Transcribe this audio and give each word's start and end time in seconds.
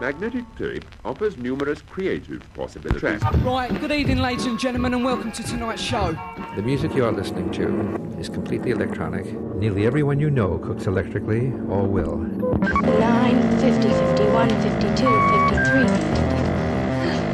Magnetic 0.00 0.44
tape 0.56 0.84
offers 1.04 1.36
numerous 1.36 1.82
creative 1.82 2.40
possibilities. 2.54 3.20
Right, 3.42 3.68
good 3.80 3.90
evening, 3.90 4.18
ladies 4.18 4.46
and 4.46 4.56
gentlemen, 4.56 4.94
and 4.94 5.04
welcome 5.04 5.32
to 5.32 5.42
tonight's 5.42 5.82
show. 5.82 6.16
The 6.54 6.62
music 6.62 6.94
you 6.94 7.04
are 7.06 7.10
listening 7.10 7.50
to 7.54 8.16
is 8.20 8.28
completely 8.28 8.70
electronic. 8.70 9.24
Nearly 9.56 9.84
everyone 9.84 10.20
you 10.20 10.30
know 10.30 10.58
cooks 10.58 10.86
electrically 10.86 11.52
or 11.68 11.82
will. 11.82 12.18
9, 12.18 13.58
50, 13.58 13.88
51, 13.88 14.48
52, 14.48 14.94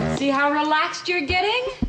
53, 0.09 0.17
See 0.17 0.31
how 0.31 0.51
relaxed 0.51 1.11
you're 1.11 1.27
getting? 1.27 1.84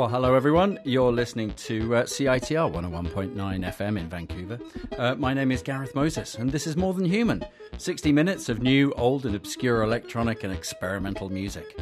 Well, 0.00 0.08
hello 0.08 0.34
everyone. 0.34 0.78
You're 0.82 1.12
listening 1.12 1.52
to 1.66 1.96
uh, 1.96 2.02
CITR 2.04 2.72
101.9 2.72 3.34
FM 3.34 4.00
in 4.00 4.08
Vancouver. 4.08 4.58
Uh, 4.96 5.14
my 5.16 5.34
name 5.34 5.52
is 5.52 5.60
Gareth 5.60 5.94
Moses, 5.94 6.36
and 6.36 6.50
this 6.50 6.66
is 6.66 6.74
More 6.74 6.94
Than 6.94 7.04
Human 7.04 7.44
60 7.76 8.10
minutes 8.10 8.48
of 8.48 8.62
new, 8.62 8.94
old, 8.94 9.26
and 9.26 9.34
obscure 9.34 9.82
electronic 9.82 10.42
and 10.42 10.54
experimental 10.54 11.28
music. 11.28 11.78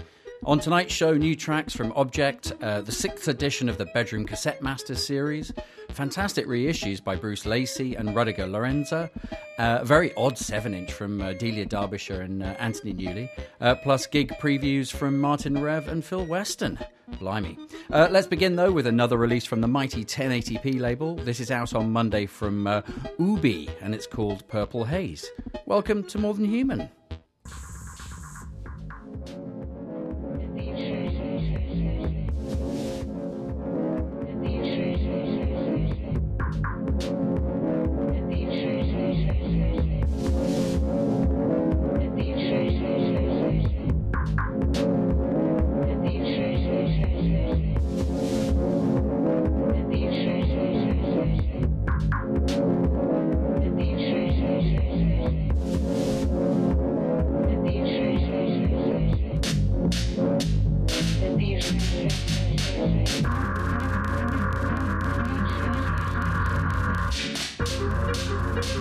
On 0.49 0.59
tonight's 0.59 0.95
show, 0.95 1.13
new 1.13 1.37
tracks 1.37 1.77
from 1.77 1.93
Objekt, 1.93 2.57
uh, 2.63 2.81
the 2.81 2.91
sixth 2.91 3.29
edition 3.29 3.69
of 3.69 3.77
the 3.77 3.85
Bedroom 3.85 4.25
Cassette 4.25 4.63
Masters 4.63 5.05
series, 5.05 5.53
fantastic 5.91 6.47
reissues 6.47 7.05
by 7.05 7.17
Bruce 7.17 7.45
Lacey 7.45 7.95
and 7.97 8.17
Rudiger 8.17 8.47
Lorenz, 8.47 8.91
uh, 8.91 9.09
a 9.59 9.85
very 9.85 10.15
odd 10.15 10.39
7 10.39 10.73
inch 10.73 10.91
from 10.91 11.21
uh, 11.21 11.35
Delia 11.35 11.67
Derbyshire 11.67 12.23
and 12.23 12.43
uh, 12.43 12.47
Anthony 12.59 12.95
Newley, 12.95 13.29
uh, 13.61 13.75
plus 13.75 14.07
gig 14.07 14.31
previews 14.41 14.91
from 14.91 15.21
Martin 15.21 15.61
Rev 15.63 15.87
and 15.87 16.03
Phil 16.03 16.25
Western. 16.25 16.79
Blimey. 17.19 17.59
Uh, 17.93 18.09
let's 18.11 18.27
begin 18.27 18.57
though 18.57 18.73
with 18.73 18.87
another 18.87 19.19
release 19.19 19.45
from 19.45 19.61
the 19.61 19.69
mighty 19.69 20.03
1080p 20.03 20.81
label. 20.81 21.17
This 21.17 21.41
is 21.41 21.51
out 21.51 21.75
on 21.75 21.93
Monday 21.93 22.25
from 22.25 22.67
OOBE 23.21 23.69
and 23.83 23.95
it's 23.95 24.07
called 24.07 24.49
Purple 24.49 24.85
Haze. 24.85 25.31
Welcome 25.67 26.05
to 26.05 26.17
More 26.17 26.33
Than 26.33 26.47
Human. 26.47 26.89
Thank 68.61 68.75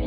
you. 0.00 0.05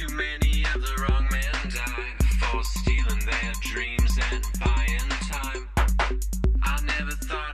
Too 0.00 0.14
many 0.14 0.64
of 0.74 0.80
the 0.80 1.02
wrong 1.02 1.28
men 1.30 1.70
die 1.70 2.14
for 2.38 2.64
stealing 2.64 3.20
their 3.26 3.52
dreams 3.60 4.18
and 4.32 4.42
buying 4.58 5.08
time. 5.28 5.68
I 6.62 6.80
never 6.86 7.10
thought 7.12 7.49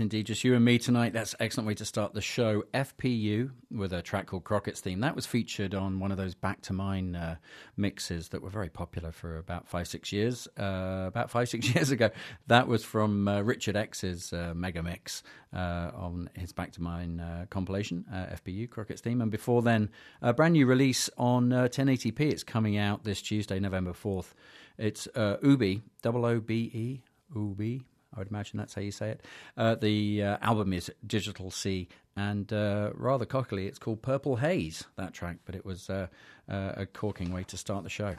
indeed 0.00 0.26
just 0.26 0.42
you 0.44 0.54
and 0.54 0.64
me 0.64 0.78
tonight. 0.78 1.12
That's 1.12 1.32
an 1.34 1.38
excellent 1.40 1.66
way 1.68 1.74
to 1.74 1.84
start 1.84 2.14
the 2.14 2.20
show. 2.20 2.62
FPU 2.74 3.50
with 3.70 3.92
a 3.92 4.02
track 4.02 4.26
called 4.26 4.44
Crockett's 4.44 4.80
Theme. 4.80 5.00
That 5.00 5.14
was 5.14 5.26
featured 5.26 5.74
on 5.74 6.00
one 6.00 6.10
of 6.10 6.16
those 6.16 6.34
Back 6.34 6.60
to 6.62 6.72
Mine 6.72 7.14
uh, 7.14 7.36
mixes 7.76 8.28
that 8.30 8.42
were 8.42 8.50
very 8.50 8.68
popular 8.68 9.12
for 9.12 9.38
about 9.38 9.68
five, 9.68 9.86
six 9.86 10.12
years. 10.12 10.48
Uh, 10.58 11.04
about 11.06 11.30
five, 11.30 11.48
six 11.48 11.68
years 11.74 11.90
ago. 11.90 12.10
That 12.46 12.66
was 12.66 12.84
from 12.84 13.28
uh, 13.28 13.42
Richard 13.42 13.76
X's 13.76 14.32
uh, 14.32 14.52
mega 14.54 14.82
mix 14.82 15.22
uh, 15.52 15.90
on 15.94 16.30
his 16.34 16.52
Back 16.52 16.72
to 16.72 16.82
Mine 16.82 17.20
uh, 17.20 17.46
compilation, 17.50 18.04
FPU, 18.12 18.68
Crockett's 18.68 19.00
Theme. 19.00 19.20
And 19.20 19.30
before 19.30 19.62
then, 19.62 19.90
a 20.22 20.32
brand 20.32 20.54
new 20.54 20.66
release 20.66 21.10
on 21.18 21.52
uh, 21.52 21.68
1080p. 21.68 22.20
It's 22.20 22.44
coming 22.44 22.76
out 22.76 23.04
this 23.04 23.22
Tuesday, 23.22 23.60
November 23.60 23.92
4th. 23.92 24.32
It's 24.78 25.06
OOBE, 25.16 25.82
double 26.02 26.24
O 26.24 26.40
B 26.40 26.70
E, 26.72 27.02
OOBE. 27.36 27.84
I 28.14 28.18
would 28.18 28.28
imagine 28.28 28.58
that's 28.58 28.74
how 28.74 28.82
you 28.82 28.90
say 28.90 29.10
it. 29.10 29.24
Uh, 29.56 29.76
the 29.76 30.22
uh, 30.22 30.38
album 30.42 30.72
is 30.72 30.90
Digital 31.06 31.50
Sea, 31.50 31.88
and 32.16 32.52
uh, 32.52 32.90
rather 32.94 33.24
cockily, 33.24 33.66
it's 33.66 33.78
called 33.78 34.02
Purple 34.02 34.36
Haze, 34.36 34.84
that 34.96 35.14
track, 35.14 35.36
but 35.44 35.54
it 35.54 35.64
was 35.64 35.88
uh, 35.88 36.08
uh, 36.50 36.72
a 36.76 36.86
corking 36.86 37.32
way 37.32 37.44
to 37.44 37.56
start 37.56 37.84
the 37.84 37.90
show. 37.90 38.16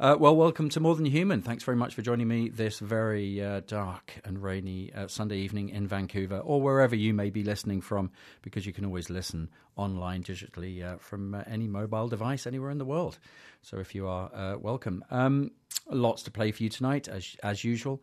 Uh, 0.00 0.16
well, 0.18 0.34
welcome 0.34 0.68
to 0.70 0.80
More 0.80 0.96
Than 0.96 1.04
Human. 1.06 1.40
Thanks 1.40 1.62
very 1.62 1.76
much 1.76 1.94
for 1.94 2.02
joining 2.02 2.26
me 2.26 2.48
this 2.48 2.80
very 2.80 3.40
dark 3.68 4.20
and 4.24 4.42
rainy 4.42 4.90
Sunday 5.06 5.38
evening 5.38 5.68
in 5.68 5.86
Vancouver 5.86 6.38
or 6.38 6.60
wherever 6.60 6.96
you 6.96 7.14
may 7.14 7.30
be 7.30 7.44
listening 7.44 7.80
from, 7.80 8.10
because 8.42 8.66
you 8.66 8.72
can 8.72 8.84
always 8.84 9.08
listen 9.08 9.48
online 9.76 10.24
digitally 10.24 11.00
from 11.00 11.34
any 11.46 11.68
mobile 11.68 12.08
device 12.08 12.46
anywhere 12.46 12.70
in 12.70 12.78
the 12.78 12.84
world. 12.84 13.18
So 13.62 13.78
if 13.78 13.94
you 13.94 14.08
are, 14.08 14.58
welcome. 14.58 15.04
Um, 15.10 15.52
lots 15.88 16.22
to 16.24 16.30
play 16.30 16.52
for 16.52 16.62
you 16.64 16.68
tonight, 16.68 17.06
as, 17.08 17.36
as 17.42 17.64
usual. 17.64 18.02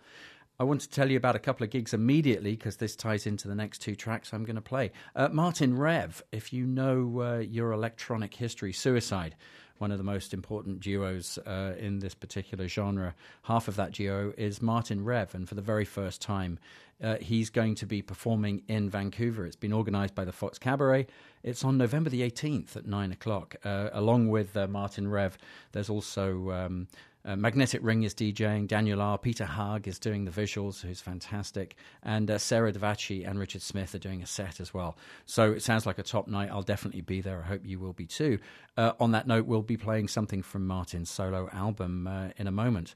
I 0.62 0.66
want 0.66 0.82
to 0.82 0.89
tell 0.89 1.10
you 1.10 1.16
about 1.16 1.38
a 1.38 1.39
couple 1.39 1.63
of 1.63 1.70
gigs 1.70 1.94
immediately 1.94 2.51
because 2.51 2.75
this 2.75 2.94
ties 2.94 3.25
into 3.25 3.48
the 3.48 3.56
next 3.56 3.80
two 3.80 3.96
tracks 3.96 4.34
I'm 4.34 4.44
going 4.44 4.58
to 4.58 4.62
play. 4.62 4.92
Uh, 5.16 5.30
Martin 5.32 5.78
Rev, 5.78 6.22
if 6.34 6.51
you 6.51 6.66
know 6.66 7.22
uh, 7.22 7.38
your 7.38 7.72
electronic 7.72 8.34
history, 8.34 8.74
Suicide, 8.74 9.38
one 9.78 9.89
of 9.89 9.98
the 9.98 10.04
most 10.04 10.34
important 10.34 10.82
duos 10.82 11.39
uh, 11.48 11.75
in 11.80 12.00
this 12.00 12.13
particular 12.13 12.68
genre. 12.68 13.16
Half 13.44 13.70
of 13.70 13.78
that 13.78 13.94
duo 13.94 14.34
is 14.38 14.62
Martin 14.62 15.06
Rev, 15.06 15.34
and 15.34 15.48
for 15.48 15.56
the 15.56 15.62
very 15.62 15.86
first 15.86 16.22
time, 16.22 16.60
uh, 17.01 17.16
he's 17.22 17.50
going 17.50 17.75
to 17.75 17.86
be 17.86 18.01
performing 18.01 18.62
in 18.68 18.89
Vancouver. 18.89 19.46
It's 19.46 19.56
been 19.56 19.72
organised 19.72 20.13
by 20.13 20.25
the 20.25 20.34
Fox 20.34 20.60
Cabaret. 20.60 21.08
It's 21.44 21.63
on 21.63 21.78
November 21.78 22.10
the 22.10 22.30
18th 22.30 22.75
at 22.75 22.86
9 22.86 23.13
o'clock. 23.13 23.56
Uh, 23.63 23.89
along 23.94 24.28
with 24.28 24.58
uh, 24.58 24.68
Martin 24.68 25.08
Rev, 25.08 25.38
there's 25.72 25.89
also 25.89 26.51
um, 26.51 26.88
uh, 27.25 27.35
Magnetic 27.35 27.81
Ring 27.83 28.03
is 28.03 28.13
DJing, 28.13 28.67
Daniel 28.67 29.01
R. 29.01 29.17
Peter 29.17 29.45
Haag 29.45 29.88
is 29.88 29.99
doing 29.99 30.25
the 30.25 30.31
visuals, 30.31 30.81
who's 30.81 31.01
fantastic, 31.01 31.75
and 32.01 32.31
uh, 32.31 32.38
Sarah 32.38 32.71
Davachi 32.71 33.27
and 33.27 33.38
Richard 33.38 33.61
Smith 33.61 33.93
are 33.93 33.99
doing 33.99 34.21
a 34.21 34.25
set 34.25 34.59
as 34.59 34.73
well. 34.73 34.97
So 35.25 35.51
it 35.51 35.61
sounds 35.61 35.85
like 35.85 35.99
a 35.99 36.03
top 36.03 36.27
night. 36.27 36.49
I'll 36.49 36.61
definitely 36.61 37.01
be 37.01 37.21
there. 37.21 37.41
I 37.43 37.47
hope 37.47 37.61
you 37.65 37.77
will 37.77 37.93
be 37.93 38.05
too. 38.05 38.39
Uh, 38.77 38.93
on 38.99 39.11
that 39.11 39.27
note, 39.27 39.45
we'll 39.45 39.61
be 39.61 39.77
playing 39.77 40.07
something 40.07 40.41
from 40.41 40.65
Martin's 40.65 41.09
solo 41.09 41.49
album 41.51 42.07
uh, 42.07 42.29
in 42.38 42.47
a 42.47 42.51
moment. 42.51 42.95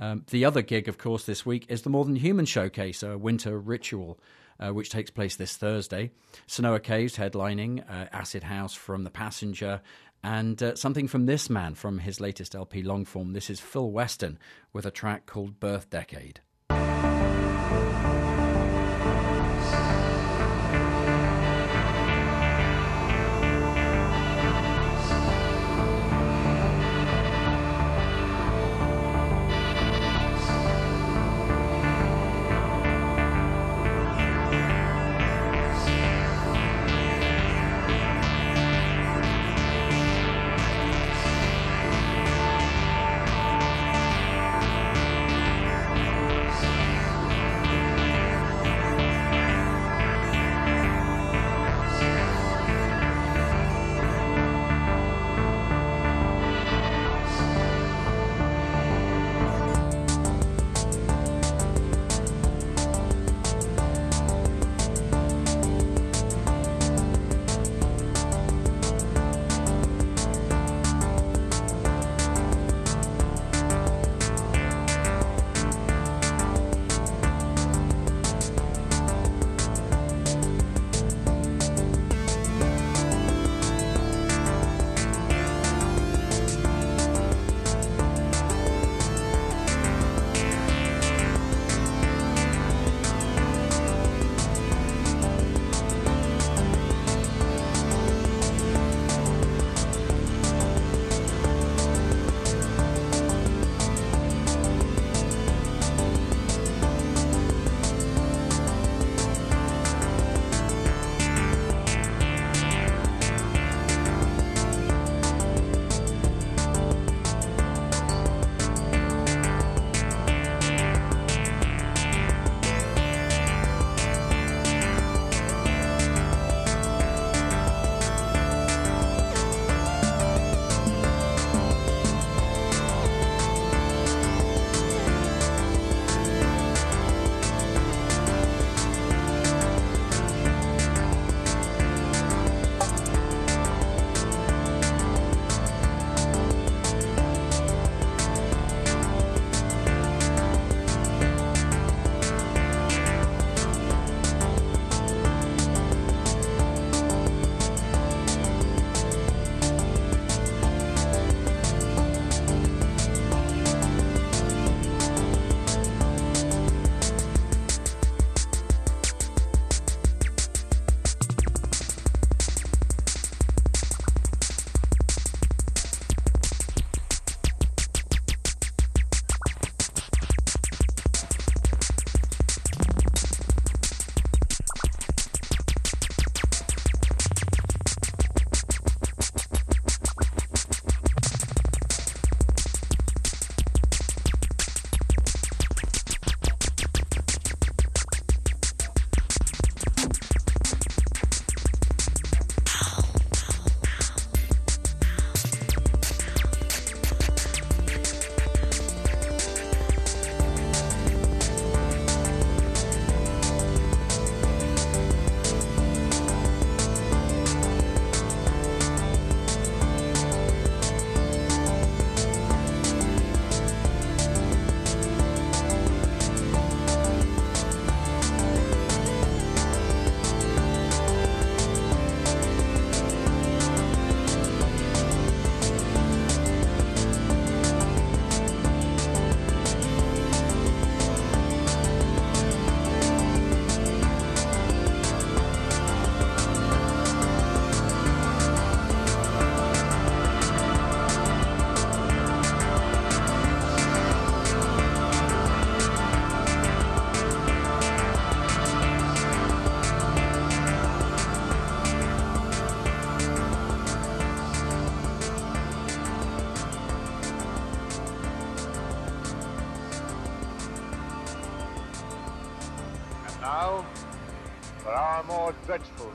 Um, 0.00 0.24
the 0.30 0.44
other 0.44 0.62
gig, 0.62 0.88
of 0.88 0.96
course, 0.96 1.24
this 1.24 1.44
week 1.44 1.66
is 1.68 1.82
the 1.82 1.90
More 1.90 2.04
Than 2.04 2.16
Human 2.16 2.46
Showcase, 2.46 3.02
a 3.02 3.18
winter 3.18 3.58
ritual. 3.58 4.18
Uh, 4.60 4.72
which 4.72 4.90
takes 4.90 5.08
place 5.08 5.36
this 5.36 5.56
Thursday. 5.56 6.10
Sonoa 6.48 6.82
Caves 6.82 7.16
headlining, 7.16 7.88
uh, 7.88 8.06
Acid 8.10 8.42
House 8.42 8.74
from 8.74 9.04
The 9.04 9.10
Passenger, 9.10 9.80
and 10.22 10.62
uh, 10.62 10.74
something 10.74 11.08
from 11.08 11.26
this 11.26 11.48
man 11.48 11.74
from 11.74 11.98
his 11.98 12.20
latest 12.20 12.54
LP 12.54 12.82
Longform. 12.82 13.34
This 13.34 13.50
is 13.50 13.60
Phil 13.60 13.90
Western 13.90 14.38
with 14.72 14.86
a 14.86 14.90
track 14.90 15.26
called 15.26 15.60
Birth 15.60 15.90
Decade. 15.90 16.40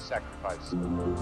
Sacrifice. 0.03 0.73
More 0.73 1.15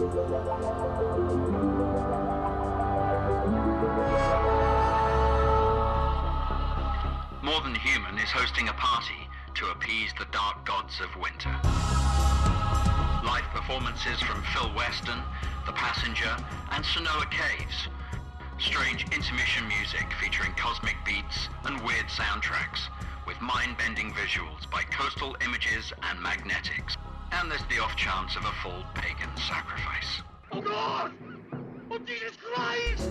Than 7.61 7.75
Human 7.75 8.17
is 8.17 8.31
hosting 8.31 8.69
a 8.69 8.73
party 8.73 9.29
to 9.53 9.67
appease 9.67 10.11
the 10.17 10.25
dark 10.31 10.65
gods 10.65 10.99
of 10.99 11.15
winter. 11.21 11.55
Live 13.23 13.45
performances 13.53 14.19
from 14.21 14.41
Phil 14.51 14.73
Western, 14.73 15.21
The 15.67 15.73
Passenger, 15.73 16.35
and 16.71 16.83
Sonoa 16.83 17.29
Caves. 17.29 17.87
Strange 18.57 19.03
intermission 19.13 19.67
music 19.67 20.11
featuring 20.19 20.55
cosmic 20.57 20.95
beats 21.05 21.49
and 21.65 21.79
weird 21.85 22.07
soundtracks 22.07 22.89
with 23.27 23.39
mind-bending 23.41 24.11
visuals 24.13 24.67
by 24.71 24.81
Coastal 24.83 25.37
Images 25.45 25.93
and 26.01 26.19
Magnetics. 26.19 26.97
And 27.31 27.49
there's 27.49 27.63
the 27.69 27.79
off 27.79 27.95
chance 27.95 28.35
of 28.35 28.45
a 28.45 28.51
full 28.63 28.83
pagan 28.93 29.29
sacrifice. 29.37 30.21
Oh 30.51 30.61
God! 30.61 31.11
Oh 31.89 31.97
Jesus 31.99 32.37
Christ! 32.37 33.09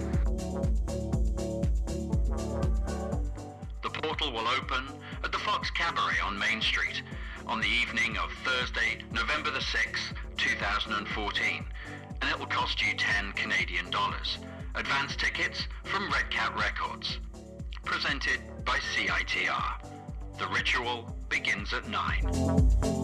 The 3.82 3.90
portal 3.90 4.32
will 4.32 4.48
open 4.48 4.84
at 5.24 5.32
the 5.32 5.38
Fox 5.38 5.70
Cabaret 5.70 6.20
on 6.24 6.38
Main 6.38 6.60
Street 6.60 7.02
on 7.46 7.60
the 7.60 7.66
evening 7.66 8.16
of 8.18 8.30
Thursday, 8.44 8.98
November 9.12 9.50
the 9.50 9.58
6th, 9.58 10.14
2014, 10.36 11.64
and 12.22 12.30
it 12.30 12.38
will 12.38 12.46
cost 12.46 12.80
you 12.80 12.94
10 12.96 13.32
Canadian 13.32 13.90
dollars. 13.90 14.38
Advance 14.76 15.16
tickets 15.16 15.66
from 15.84 16.10
Red 16.12 16.30
Cat 16.30 16.56
Records. 16.56 17.18
Presented 17.84 18.40
by 18.64 18.78
CITR. 18.94 19.84
The 20.38 20.46
ritual 20.48 21.16
begins 21.28 21.72
at 21.72 21.88
9. 21.88 22.99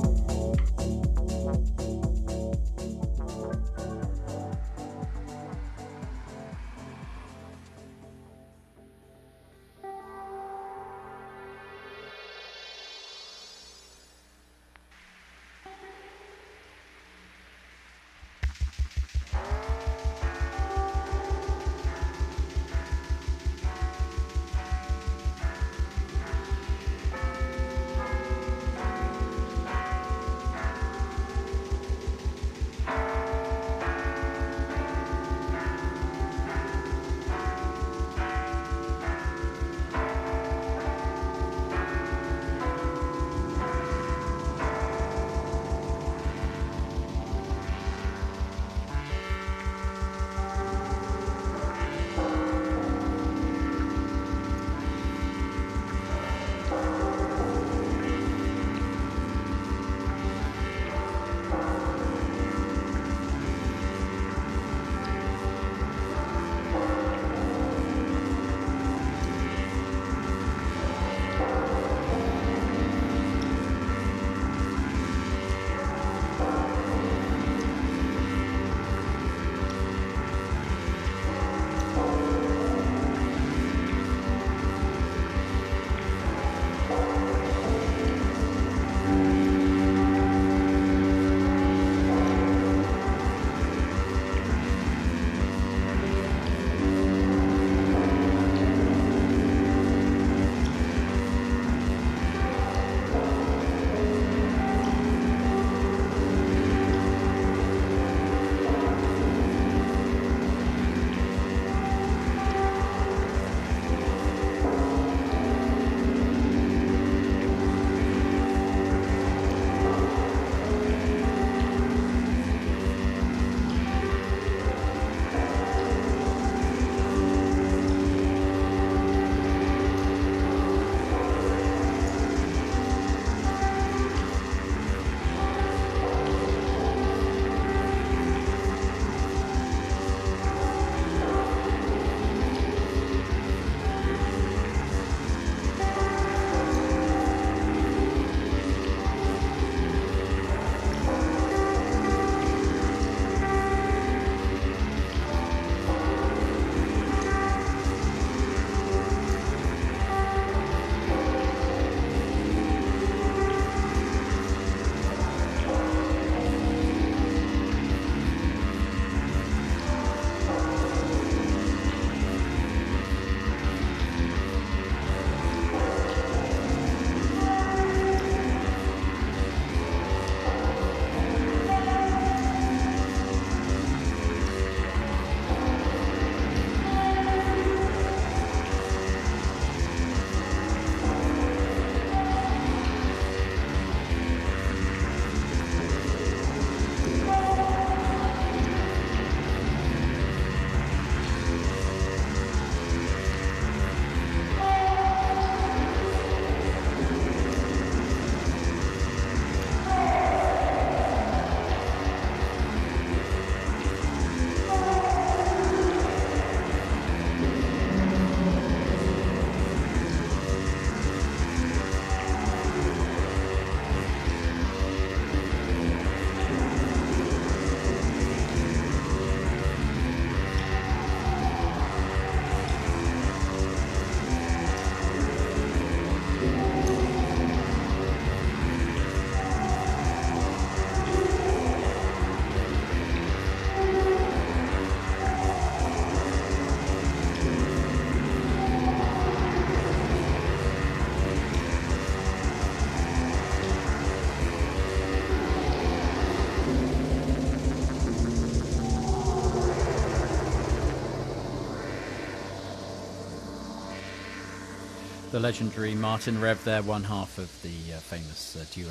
The 265.36 265.42
legendary 265.42 265.94
Martin 265.94 266.40
Rev, 266.40 266.64
there, 266.64 266.82
one 266.82 267.04
half 267.04 267.36
of 267.36 267.52
the 267.60 267.68
uh, 267.92 267.98
famous 267.98 268.56
uh, 268.56 268.64
duo 268.72 268.90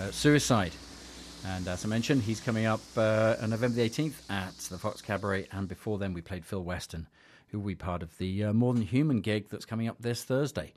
uh, 0.00 0.10
Suicide. 0.10 0.72
And 1.46 1.68
as 1.68 1.84
I 1.84 1.88
mentioned, 1.88 2.22
he's 2.22 2.40
coming 2.40 2.66
up 2.66 2.80
uh, 2.96 3.36
on 3.40 3.50
November 3.50 3.76
the 3.76 3.88
18th 3.88 4.28
at 4.28 4.56
the 4.56 4.76
Fox 4.76 5.00
Cabaret. 5.00 5.46
And 5.52 5.68
before 5.68 5.98
then, 5.98 6.12
we 6.12 6.20
played 6.20 6.44
Phil 6.44 6.64
Western, 6.64 7.06
who 7.46 7.60
will 7.60 7.68
be 7.68 7.74
part 7.76 8.02
of 8.02 8.18
the 8.18 8.42
uh, 8.42 8.52
More 8.52 8.74
Than 8.74 8.82
Human 8.82 9.20
gig 9.20 9.50
that's 9.50 9.64
coming 9.64 9.86
up 9.86 9.96
this 10.00 10.24
Thursday, 10.24 10.72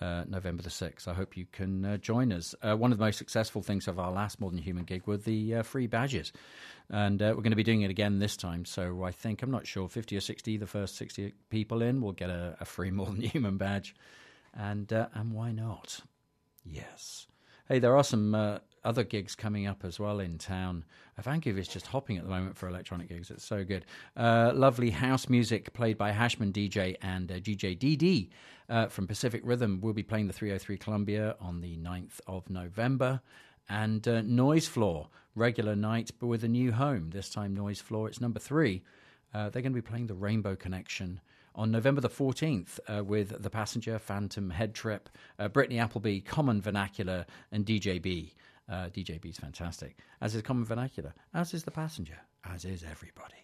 uh, 0.00 0.24
November 0.26 0.62
the 0.62 0.70
6th. 0.70 1.06
I 1.06 1.12
hope 1.12 1.36
you 1.36 1.44
can 1.52 1.84
uh, 1.84 1.96
join 1.98 2.32
us. 2.32 2.54
Uh, 2.62 2.74
one 2.74 2.92
of 2.92 2.98
the 2.98 3.04
most 3.04 3.18
successful 3.18 3.60
things 3.60 3.86
of 3.88 3.98
our 3.98 4.10
last 4.10 4.40
More 4.40 4.48
Than 4.48 4.58
Human 4.60 4.84
gig 4.84 5.06
were 5.06 5.18
the 5.18 5.60
free 5.64 5.86
badges. 5.86 6.32
And 6.88 7.20
we're 7.20 7.34
going 7.34 7.50
to 7.50 7.56
be 7.56 7.62
doing 7.62 7.82
it 7.82 7.90
again 7.90 8.20
this 8.20 8.38
time. 8.38 8.64
So 8.64 9.04
I 9.04 9.10
think, 9.10 9.42
I'm 9.42 9.50
not 9.50 9.66
sure, 9.66 9.86
50 9.86 10.16
or 10.16 10.20
60, 10.20 10.56
the 10.56 10.66
first 10.66 10.96
60 10.96 11.34
people 11.50 11.82
in 11.82 12.00
will 12.00 12.12
get 12.12 12.30
a, 12.30 12.56
a 12.58 12.64
free 12.64 12.90
More 12.90 13.04
Than 13.08 13.20
Human 13.20 13.58
badge. 13.58 13.94
And, 14.54 14.92
uh, 14.92 15.08
and 15.14 15.32
why 15.32 15.52
not? 15.52 16.00
Yes. 16.64 17.26
Hey, 17.68 17.78
there 17.78 17.96
are 17.96 18.04
some 18.04 18.34
uh, 18.34 18.58
other 18.84 19.04
gigs 19.04 19.34
coming 19.34 19.66
up 19.66 19.84
as 19.84 19.98
well 19.98 20.20
in 20.20 20.38
town. 20.38 20.84
Uh, 21.16 21.22
Vancouver 21.22 21.58
is 21.58 21.68
just 21.68 21.86
hopping 21.86 22.16
at 22.16 22.24
the 22.24 22.30
moment 22.30 22.56
for 22.56 22.68
electronic 22.68 23.08
gigs. 23.08 23.30
It's 23.30 23.44
so 23.44 23.64
good. 23.64 23.84
Uh, 24.16 24.52
lovely 24.54 24.90
house 24.90 25.28
music 25.28 25.72
played 25.72 25.96
by 25.96 26.12
Hashman 26.12 26.52
DJ 26.52 26.96
and 27.02 27.30
uh, 27.30 27.36
DJ 27.36 27.78
DD 27.78 28.30
uh, 28.68 28.88
from 28.88 29.06
Pacific 29.06 29.42
Rhythm. 29.44 29.80
We'll 29.80 29.92
be 29.92 30.02
playing 30.02 30.26
the 30.26 30.32
303 30.32 30.76
Columbia 30.78 31.36
on 31.40 31.60
the 31.60 31.76
9th 31.76 32.20
of 32.26 32.48
November. 32.50 33.20
And 33.68 34.06
uh, 34.08 34.22
Noise 34.22 34.66
Floor, 34.66 35.08
regular 35.34 35.76
night, 35.76 36.10
but 36.18 36.26
with 36.26 36.44
a 36.44 36.48
new 36.48 36.72
home. 36.72 37.10
This 37.10 37.30
time, 37.30 37.54
Noise 37.54 37.80
Floor, 37.80 38.08
it's 38.08 38.20
number 38.20 38.40
three. 38.40 38.82
Uh, 39.32 39.48
they're 39.48 39.62
going 39.62 39.72
to 39.72 39.80
be 39.80 39.80
playing 39.80 40.08
the 40.08 40.14
Rainbow 40.14 40.56
Connection 40.56 41.20
on 41.54 41.70
November 41.70 42.00
the 42.00 42.08
14th 42.08 42.78
uh, 42.88 43.04
with 43.04 43.42
The 43.42 43.50
Passenger, 43.50 43.98
Phantom, 43.98 44.50
Head 44.50 44.74
Trip, 44.74 45.08
uh, 45.38 45.48
Brittany 45.48 45.78
Appleby, 45.78 46.20
Common 46.20 46.60
Vernacular, 46.60 47.26
and 47.50 47.64
DJB. 47.64 48.32
Uh, 48.68 48.88
DJB's 48.88 49.38
fantastic, 49.38 49.98
as 50.20 50.34
is 50.34 50.42
Common 50.42 50.64
Vernacular, 50.64 51.14
as 51.34 51.52
is 51.52 51.64
The 51.64 51.70
Passenger, 51.70 52.18
as 52.44 52.64
is 52.64 52.84
everybody. 52.88 53.34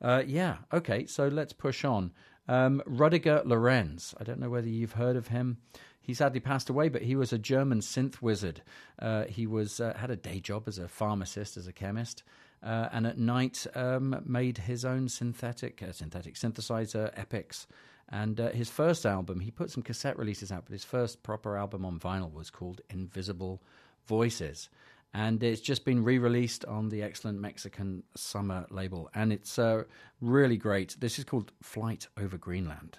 Uh, 0.00 0.22
yeah, 0.26 0.56
okay, 0.72 1.06
so 1.06 1.28
let's 1.28 1.52
push 1.52 1.84
on. 1.84 2.12
Um, 2.48 2.82
Rudiger 2.86 3.42
Lorenz, 3.44 4.14
I 4.18 4.24
don't 4.24 4.40
know 4.40 4.50
whether 4.50 4.68
you've 4.68 4.92
heard 4.92 5.16
of 5.16 5.28
him. 5.28 5.58
He 6.00 6.12
sadly 6.12 6.40
passed 6.40 6.68
away, 6.68 6.90
but 6.90 7.02
he 7.02 7.16
was 7.16 7.32
a 7.32 7.38
German 7.38 7.80
synth 7.80 8.20
wizard. 8.20 8.62
Uh, 8.98 9.24
he 9.24 9.46
was 9.46 9.80
uh, 9.80 9.94
had 9.96 10.10
a 10.10 10.16
day 10.16 10.38
job 10.38 10.64
as 10.66 10.78
a 10.78 10.86
pharmacist, 10.86 11.56
as 11.56 11.66
a 11.66 11.72
chemist, 11.72 12.22
uh, 12.64 12.88
and 12.92 13.06
at 13.06 13.18
night 13.18 13.66
um, 13.74 14.20
made 14.24 14.58
his 14.58 14.84
own 14.84 15.08
synthetic 15.08 15.82
uh, 15.82 15.92
synthetic 15.92 16.34
synthesizer 16.34 17.10
epics. 17.14 17.66
And 18.08 18.38
uh, 18.40 18.50
his 18.50 18.70
first 18.70 19.06
album, 19.06 19.40
he 19.40 19.50
put 19.50 19.70
some 19.70 19.82
cassette 19.82 20.18
releases 20.18 20.52
out, 20.52 20.64
but 20.66 20.72
his 20.72 20.84
first 20.84 21.22
proper 21.22 21.56
album 21.56 21.84
on 21.84 21.98
vinyl 21.98 22.32
was 22.32 22.50
called 22.50 22.80
Invisible 22.90 23.62
Voices. 24.06 24.68
And 25.14 25.42
it's 25.42 25.60
just 25.60 25.84
been 25.84 26.02
re 26.02 26.18
released 26.18 26.64
on 26.64 26.88
the 26.88 27.02
excellent 27.02 27.40
Mexican 27.40 28.02
Summer 28.16 28.66
label. 28.70 29.08
And 29.14 29.32
it's 29.32 29.58
uh, 29.58 29.84
really 30.20 30.56
great. 30.56 30.96
This 30.98 31.18
is 31.18 31.24
called 31.24 31.52
Flight 31.62 32.08
Over 32.18 32.36
Greenland. 32.36 32.98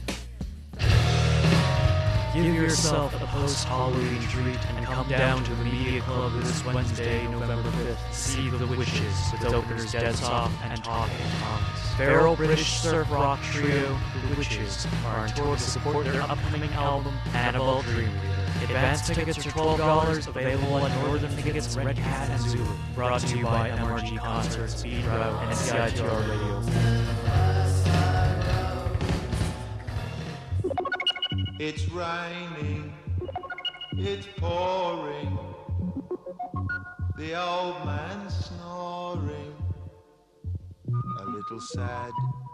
Give 2.33 2.55
yourself 2.55 3.13
a 3.21 3.25
post-Halloween 3.25 4.21
treat 4.21 4.57
and 4.69 4.85
come 4.85 5.05
down 5.09 5.43
to 5.43 5.53
the 5.55 5.65
Media 5.65 5.99
Club 5.99 6.31
this 6.41 6.63
Wednesday, 6.63 7.27
November 7.27 7.69
5th 7.69 8.09
to 8.09 8.15
see 8.15 8.49
The 8.49 8.65
Wytches 8.67 9.33
with 9.33 9.53
openers 9.53 9.91
Dead 9.91 10.15
Soft 10.15 10.53
and 10.63 10.81
Talking 10.81 11.13
Thomas. 11.41 11.95
Feral 11.97 12.37
British 12.37 12.79
surf 12.79 13.11
rock 13.11 13.41
trio, 13.43 13.97
The 14.29 14.35
Wytches, 14.35 14.87
are 15.07 15.19
on 15.19 15.29
tour 15.29 15.57
to 15.57 15.61
support 15.61 16.05
their 16.05 16.21
upcoming 16.21 16.71
album, 16.71 17.13
Annabel 17.33 17.81
Dream 17.81 18.09
Reader. 18.21 18.63
Advance 18.63 19.07
tickets 19.07 19.45
are 19.45 19.49
$12, 19.49 20.27
available 20.27 20.85
at 20.85 21.03
Northern 21.03 21.35
Tickets, 21.35 21.75
Red 21.75 21.97
Cat, 21.97 22.29
and 22.29 22.41
Zulu. 22.41 22.65
Brought 22.95 23.19
to 23.21 23.37
you 23.37 23.43
by 23.43 23.71
MRG 23.71 24.17
Concerts, 24.19 24.77
Speed 24.77 25.03
Route, 25.03 25.43
and 25.43 25.51
CITR 25.51 26.29
Radio. 26.29 27.50
It's 31.63 31.87
raining, 31.89 32.91
it's 33.91 34.25
pouring, 34.37 35.37
the 37.19 37.39
old 37.39 37.85
man's 37.85 38.33
snoring. 38.45 39.53
A 41.19 41.23
little 41.23 41.61
sad 41.61 42.11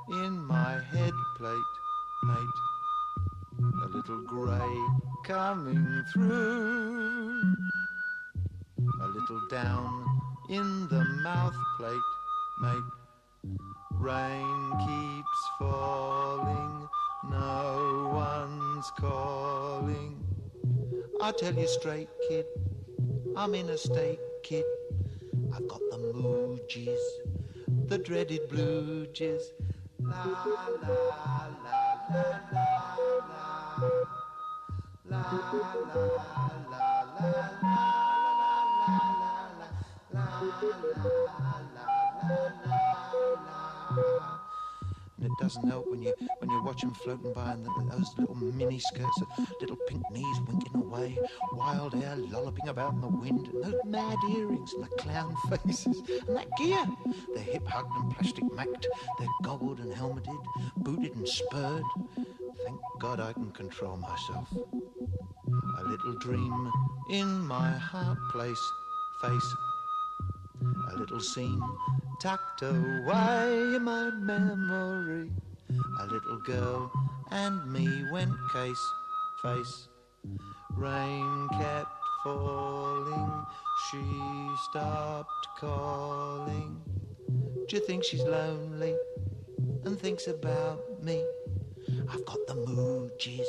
in 0.09 0.37
my 0.45 0.81
head 0.91 1.13
plate, 1.37 1.73
mate. 2.25 2.59
A 3.85 3.87
little 3.95 4.23
grey 4.23 4.77
coming 5.23 6.03
through. 6.11 7.55
A 9.03 9.07
little 9.07 9.41
down 9.49 10.05
in 10.49 10.85
the 10.89 11.05
mouth 11.23 11.55
plate, 11.77 12.09
mate. 12.59 13.57
Rain 13.93 14.71
keeps 14.85 15.41
falling, 15.59 16.89
no 17.29 18.07
one's 18.77 18.91
calling. 18.91 20.23
I 21.19 21.31
tell 21.31 21.55
you 21.55 21.67
straight, 21.67 22.09
kid, 22.29 22.45
I'm 23.35 23.55
in 23.55 23.69
a 23.71 23.77
state, 23.77 24.19
kid. 24.43 24.65
I've 25.51 25.67
got 25.67 25.81
the 25.89 25.97
mooges, 25.97 26.99
the 27.87 27.97
dreaded 27.97 28.47
blue 28.49 29.07
jizz. 29.07 29.41
La 29.99 30.11
la 30.11 30.67
la 30.83 30.99
la 31.63 31.81
la 32.13 32.27
la 32.51 32.77
la 35.09 35.09
la 35.09 35.09
la 35.09 35.23
la 35.23 35.27
And 40.13 41.05
it 41.05 41.16
doesn't 45.39 45.67
help 45.67 45.87
when 45.87 46.01
you 46.01 46.13
when 46.39 46.49
you 46.49 46.61
watch 46.63 46.81
them 46.81 46.93
floating 46.93 47.33
by 47.33 47.53
in 47.53 47.63
the, 47.63 47.69
those 47.91 48.13
little 48.17 48.35
mini 48.35 48.79
skirts, 48.79 49.21
little 49.61 49.77
pink 49.87 50.03
knees 50.11 50.39
winking 50.47 50.75
away, 50.75 51.17
wild 51.53 51.93
hair 51.93 52.15
lolloping 52.15 52.67
about 52.67 52.93
in 52.93 53.01
the 53.01 53.07
wind, 53.07 53.47
and 53.47 53.63
those 53.63 53.79
mad 53.85 54.17
earrings 54.31 54.73
and 54.73 54.83
the 54.83 54.89
clown 54.97 55.35
faces, 55.49 56.01
and 56.27 56.37
that 56.37 56.47
gear. 56.57 56.85
They're 57.33 57.43
hip 57.43 57.67
hugged 57.67 57.95
and 57.95 58.15
plastic 58.15 58.51
macked, 58.51 58.87
they're 59.19 59.27
goggled 59.43 59.79
and 59.79 59.93
helmeted, 59.93 60.37
booted 60.77 61.15
and 61.15 61.27
spurred. 61.27 61.83
Thank 62.65 62.79
God 62.99 63.19
I 63.19 63.33
can 63.33 63.51
control 63.51 63.97
myself. 63.97 64.49
A 65.79 65.83
little 65.83 66.13
dream 66.13 66.71
in 67.09 67.45
my 67.45 67.71
heart 67.71 68.17
place, 68.31 68.71
face. 69.21 69.55
A 70.91 70.97
little 70.97 71.19
scene 71.19 71.61
tucked 72.19 72.63
away 72.63 73.75
in 73.75 73.83
my 73.83 74.09
memory. 74.09 75.29
A 75.99 76.05
little 76.07 76.39
girl 76.39 76.91
and 77.31 77.71
me 77.71 77.87
went 78.11 78.31
case 78.51 78.91
face. 79.41 79.87
Rain 80.75 81.47
kept 81.53 81.91
falling, 82.23 83.45
she 83.89 84.01
stopped 84.69 85.47
calling. 85.59 86.81
Do 87.67 87.75
you 87.75 87.85
think 87.85 88.03
she's 88.03 88.23
lonely 88.23 88.95
and 89.85 89.99
thinks 89.99 90.27
about 90.27 91.03
me? 91.03 91.23
I've 92.09 92.25
got 92.25 92.47
the 92.47 92.55
mooges, 92.55 93.47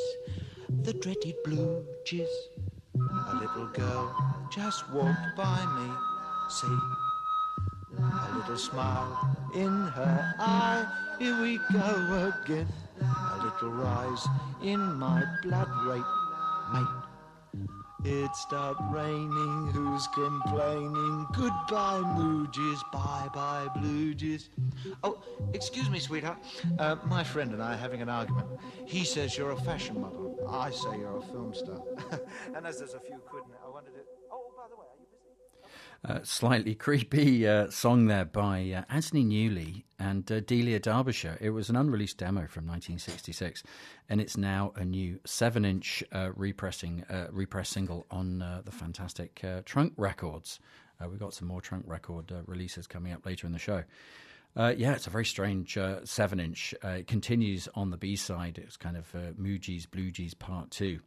the 0.82 0.92
dreaded 0.92 1.36
blue 1.44 1.86
jizz. 2.06 2.28
A 2.96 3.34
little 3.36 3.68
girl 3.68 4.14
just 4.50 4.90
walked 4.90 5.36
by 5.36 5.64
me, 5.78 5.90
see. 6.50 7.07
A 8.50 8.56
smile 8.56 9.36
in 9.54 9.88
her 9.88 10.34
eye, 10.38 10.86
here 11.18 11.38
we 11.42 11.58
go 11.70 12.32
again. 12.42 12.66
A 12.98 13.44
little 13.44 13.68
rise 13.68 14.26
in 14.62 14.80
my 14.94 15.22
blood 15.42 15.68
rate, 15.84 16.02
mate. 16.72 17.08
It 18.04 18.34
stopped 18.34 18.80
raining, 18.90 19.70
who's 19.74 20.06
complaining? 20.14 21.26
Goodbye, 21.34 22.02
mooges, 22.16 22.80
bye 22.90 23.28
bye, 23.34 23.68
blue 23.76 24.14
jeans. 24.14 24.48
Oh, 25.02 25.22
excuse 25.52 25.90
me, 25.90 25.98
sweetheart. 25.98 26.38
Uh, 26.78 26.96
my 27.04 27.22
friend 27.22 27.52
and 27.52 27.62
I 27.62 27.74
are 27.74 27.76
having 27.76 28.00
an 28.00 28.08
argument. 28.08 28.46
He 28.86 29.04
says 29.04 29.36
you're 29.36 29.50
a 29.50 29.60
fashion 29.60 30.00
model. 30.00 30.48
I 30.48 30.70
say 30.70 30.96
you're 30.96 31.18
a 31.18 31.22
film 31.22 31.52
star. 31.52 31.82
and 32.56 32.66
as 32.66 32.78
there's 32.78 32.94
a 32.94 33.00
few 33.00 33.18
quid 33.26 33.42
I 33.62 33.68
wanted 33.68 33.90
to. 33.90 34.00
Oh, 34.32 34.52
by 34.56 34.68
the 34.70 34.76
way, 34.76 34.86
are 34.86 34.98
you 34.98 35.06
busy? 35.12 35.68
Uh, 36.04 36.20
slightly 36.22 36.76
creepy 36.76 37.46
uh, 37.46 37.68
song 37.70 38.06
there 38.06 38.24
by 38.24 38.70
uh, 38.70 38.82
Anthony 38.88 39.24
Newley 39.24 39.82
and 39.98 40.30
uh, 40.30 40.38
Delia 40.40 40.78
Derbyshire. 40.78 41.36
It 41.40 41.50
was 41.50 41.70
an 41.70 41.76
unreleased 41.76 42.18
demo 42.18 42.46
from 42.46 42.66
1966, 42.68 43.64
and 44.08 44.20
it's 44.20 44.36
now 44.36 44.72
a 44.76 44.84
new 44.84 45.18
seven-inch 45.24 46.04
uh, 46.12 46.30
repressing 46.34 47.04
repress 47.32 47.70
single 47.70 48.06
on 48.12 48.38
the 48.64 48.70
fantastic 48.70 49.44
Trunk 49.64 49.92
Records. 49.96 50.60
We've 51.04 51.18
got 51.18 51.34
some 51.34 51.48
more 51.48 51.60
Trunk 51.60 51.84
Record 51.86 52.32
releases 52.46 52.86
coming 52.86 53.12
up 53.12 53.26
later 53.26 53.46
in 53.46 53.52
the 53.52 53.58
show. 53.58 53.82
Uh, 54.56 54.74
yeah, 54.76 54.92
it's 54.92 55.06
a 55.06 55.10
very 55.10 55.24
strange 55.24 55.76
uh, 55.76 56.04
seven 56.04 56.40
inch. 56.40 56.74
Uh, 56.82 56.88
it 56.88 57.06
continues 57.06 57.68
on 57.74 57.90
the 57.90 57.96
B 57.96 58.16
side. 58.16 58.58
It's 58.58 58.76
kind 58.76 58.96
of 58.96 59.12
uh, 59.14 59.32
Moogies, 59.40 59.86
Bloogies 59.86 60.36
Part 60.38 60.70
Two, 60.70 61.00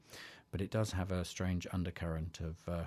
but 0.51 0.61
it 0.61 0.71
does 0.71 0.91
have 0.91 1.11
a 1.11 1.25
strange 1.25 1.67
undercurrent 1.71 2.39
of 2.39 2.85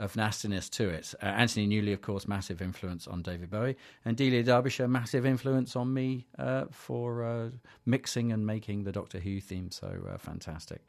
of 0.00 0.16
nastiness 0.16 0.68
to 0.70 0.88
it. 0.88 1.14
Uh, 1.22 1.26
Anthony 1.26 1.68
Newley, 1.68 1.92
of 1.92 2.00
course, 2.00 2.26
massive 2.26 2.62
influence 2.62 3.06
on 3.06 3.22
David 3.22 3.50
Bowie, 3.50 3.76
and 4.04 4.16
Delia 4.16 4.42
Derbyshire, 4.42 4.88
massive 4.88 5.26
influence 5.26 5.76
on 5.76 5.92
me 5.92 6.26
uh, 6.38 6.64
for 6.70 7.22
uh, 7.22 7.50
mixing 7.84 8.32
and 8.32 8.46
making 8.46 8.84
the 8.84 8.92
Doctor 8.92 9.20
Who 9.20 9.40
theme 9.40 9.70
so 9.70 10.08
uh, 10.12 10.18
fantastic. 10.18 10.80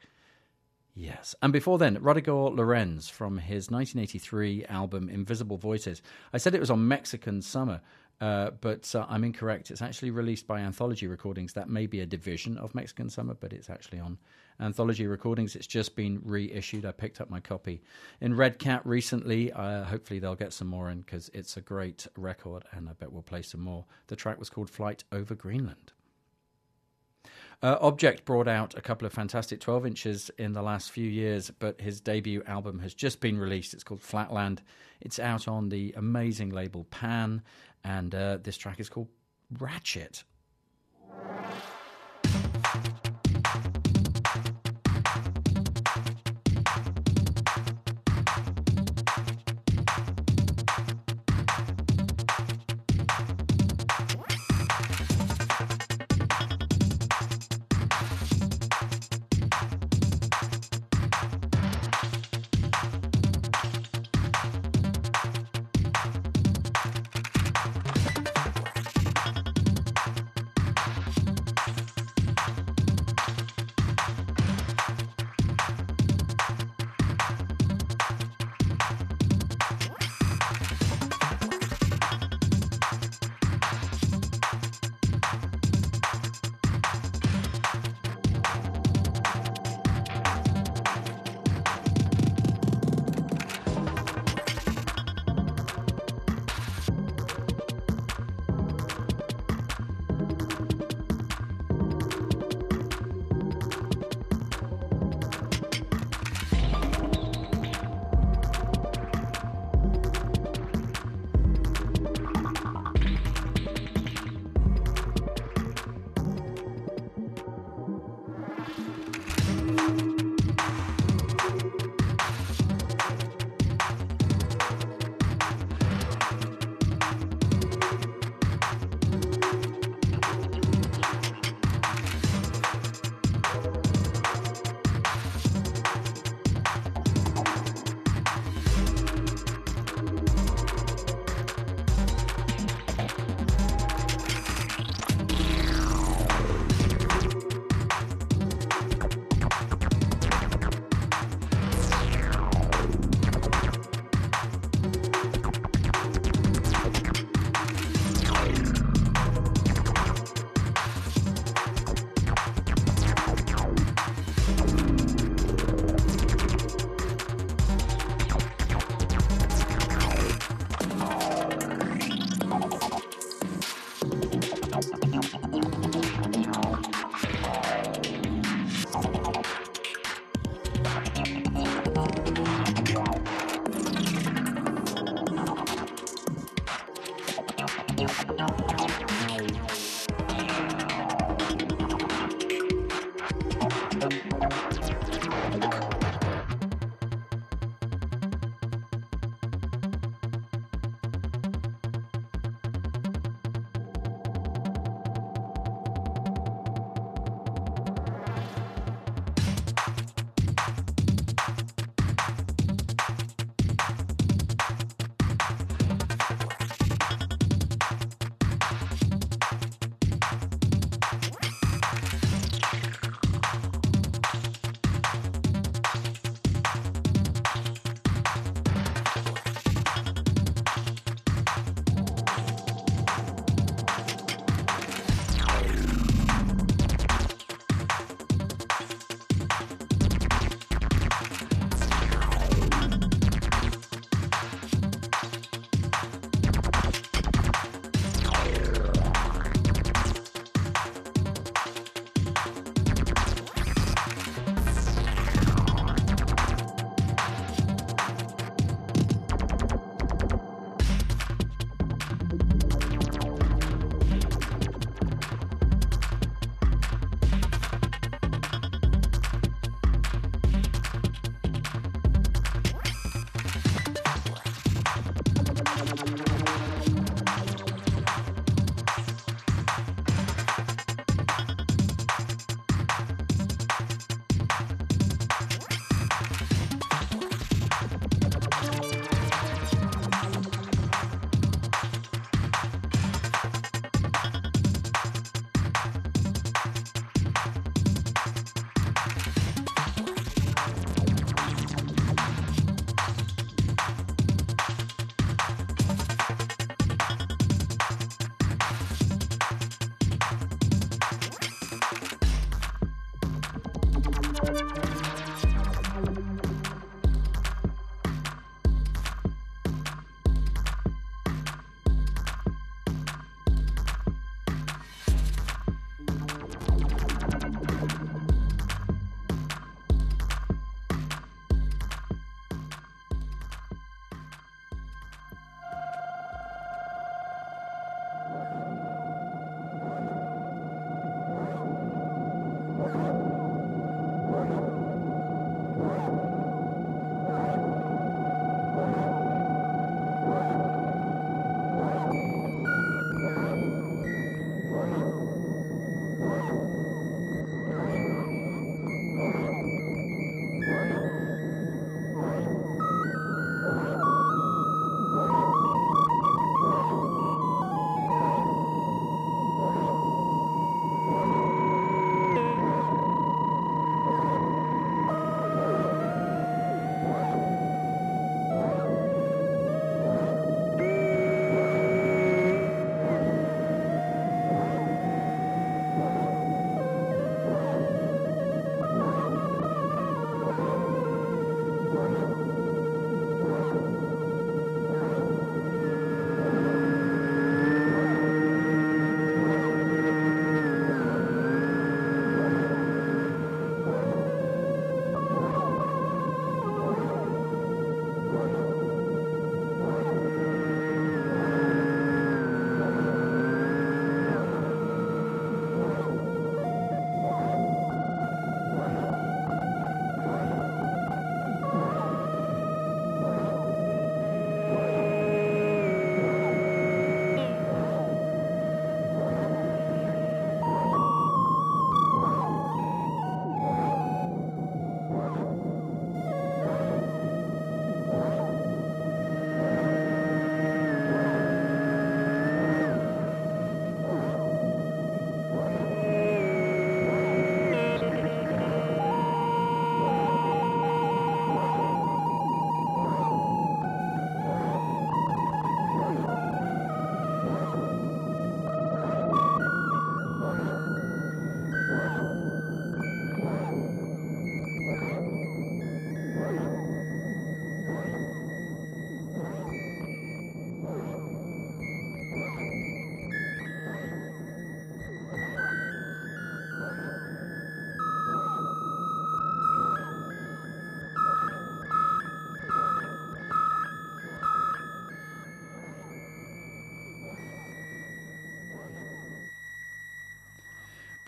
Yes. 0.94 1.34
And 1.40 1.52
before 1.52 1.78
then, 1.78 1.98
Rudiger 2.02 2.32
Lorenz 2.32 3.08
from 3.08 3.38
his 3.38 3.70
1983 3.70 4.66
album 4.66 5.08
Invisible 5.08 5.56
Voices. 5.56 6.02
I 6.32 6.38
said 6.38 6.54
it 6.54 6.60
was 6.60 6.70
on 6.70 6.86
Mexican 6.86 7.40
Summer, 7.40 7.80
uh, 8.20 8.50
but 8.60 8.94
uh, 8.94 9.06
I'm 9.08 9.24
incorrect. 9.24 9.70
It's 9.70 9.80
actually 9.80 10.10
released 10.10 10.46
by 10.46 10.60
Anthology 10.60 11.06
Recordings. 11.06 11.54
That 11.54 11.70
may 11.70 11.86
be 11.86 12.00
a 12.00 12.06
division 12.06 12.58
of 12.58 12.74
Mexican 12.74 13.08
Summer, 13.08 13.34
but 13.34 13.52
it's 13.54 13.70
actually 13.70 14.00
on 14.00 14.18
Anthology 14.62 15.06
Recordings. 15.06 15.56
It's 15.56 15.66
just 15.66 15.96
been 15.96 16.20
reissued. 16.24 16.86
I 16.86 16.92
picked 16.92 17.20
up 17.20 17.28
my 17.28 17.40
copy 17.40 17.82
in 18.20 18.34
Red 18.34 18.58
Cat 18.58 18.80
recently. 18.86 19.52
Uh, 19.52 19.84
hopefully, 19.84 20.20
they'll 20.20 20.34
get 20.34 20.52
some 20.52 20.68
more 20.68 20.90
in 20.90 21.00
because 21.00 21.30
it's 21.34 21.56
a 21.56 21.60
great 21.60 22.06
record, 22.16 22.64
and 22.72 22.88
I 22.88 22.92
bet 22.92 23.12
we'll 23.12 23.22
play 23.22 23.42
some 23.42 23.60
more. 23.60 23.84
The 24.06 24.16
track 24.16 24.38
was 24.38 24.48
called 24.48 24.70
Flight 24.70 25.04
Over 25.12 25.34
Greenland. 25.34 25.92
Uh, 27.62 27.78
Objekt 27.78 28.24
brought 28.24 28.48
out 28.48 28.76
a 28.76 28.80
couple 28.80 29.06
of 29.06 29.12
fantastic 29.12 29.60
12 29.60 29.86
inches 29.86 30.30
in 30.36 30.52
the 30.52 30.62
last 30.62 30.90
few 30.90 31.08
years, 31.08 31.50
but 31.50 31.80
his 31.80 32.00
debut 32.00 32.42
album 32.46 32.80
has 32.80 32.92
just 32.92 33.20
been 33.20 33.38
released. 33.38 33.72
It's 33.72 33.84
called 33.84 34.02
Flatland. 34.02 34.62
It's 35.00 35.20
out 35.20 35.46
on 35.46 35.68
the 35.68 35.94
amazing 35.96 36.50
label 36.50 36.84
Pan, 36.84 37.42
and 37.84 38.14
uh, 38.14 38.38
this 38.42 38.56
track 38.56 38.80
is 38.80 38.88
called 38.88 39.08
Ratchet. 39.58 40.24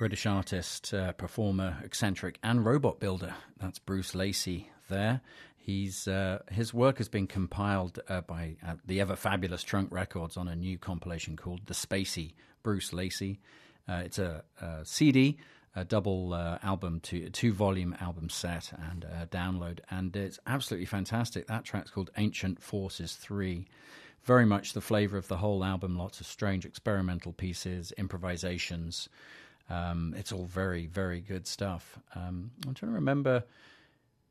British 0.05 0.27
artist, 0.27 0.93
uh, 0.93 1.13
performer, 1.13 1.79
eccentric, 1.83 2.39
and 2.43 2.63
robot 2.63 3.01
builder. 3.01 3.35
That's 3.57 3.79
Bruce 3.79 4.15
Lacey 4.15 4.71
there. 4.91 5.23
He's 5.57 6.07
uh, 6.07 6.41
his 6.51 6.75
work 6.75 6.99
has 6.99 7.09
been 7.09 7.27
compiled 7.27 7.99
uh, 8.07 8.21
by 8.21 8.57
uh, 8.63 8.75
the 8.85 9.01
ever 9.01 9.17
fabulous 9.17 9.63
Trunk 9.63 9.91
Records 9.91 10.37
on 10.37 10.47
a 10.47 10.55
new 10.55 10.77
compilation 10.77 11.39
called 11.39 11.65
The 11.65 11.73
Spacey 11.73 12.35
Bruce 12.63 12.93
Lacey. 12.93 13.41
Uh, 13.89 14.03
it's 14.05 14.19
a, 14.19 14.45
a 14.61 14.85
CD, 14.85 15.39
a 15.75 15.87
double 15.87 16.35
uh, 16.35 16.59
album, 16.63 17.01
two, 17.01 17.31
two 17.31 17.55
volume 17.55 17.97
album 17.99 18.29
set, 18.29 18.75
and 18.91 19.07
download, 19.31 19.79
and 19.91 20.15
it's 20.15 20.39
absolutely 20.47 20.85
fantastic. 20.85 21.47
That 21.47 21.65
track's 21.65 21.91
called 21.91 22.11
Ancient 22.19 22.63
Forces 22.63 23.15
Three. 23.15 23.69
Very 24.25 24.45
much 24.45 24.75
the 24.75 24.83
flavour 24.83 25.17
of 25.17 25.29
the 25.29 25.39
whole 25.39 25.65
album. 25.65 25.97
Lots 25.97 26.21
of 26.21 26.27
strange 26.27 26.67
experimental 26.67 27.33
pieces, 27.33 27.91
improvisations. 27.97 29.09
Um, 29.71 30.15
it's 30.17 30.33
all 30.33 30.45
very, 30.45 30.87
very 30.87 31.21
good 31.21 31.47
stuff. 31.47 31.99
Um, 32.15 32.51
I'm 32.67 32.75
trying 32.75 32.93
to 32.93 32.97
remember 32.97 33.45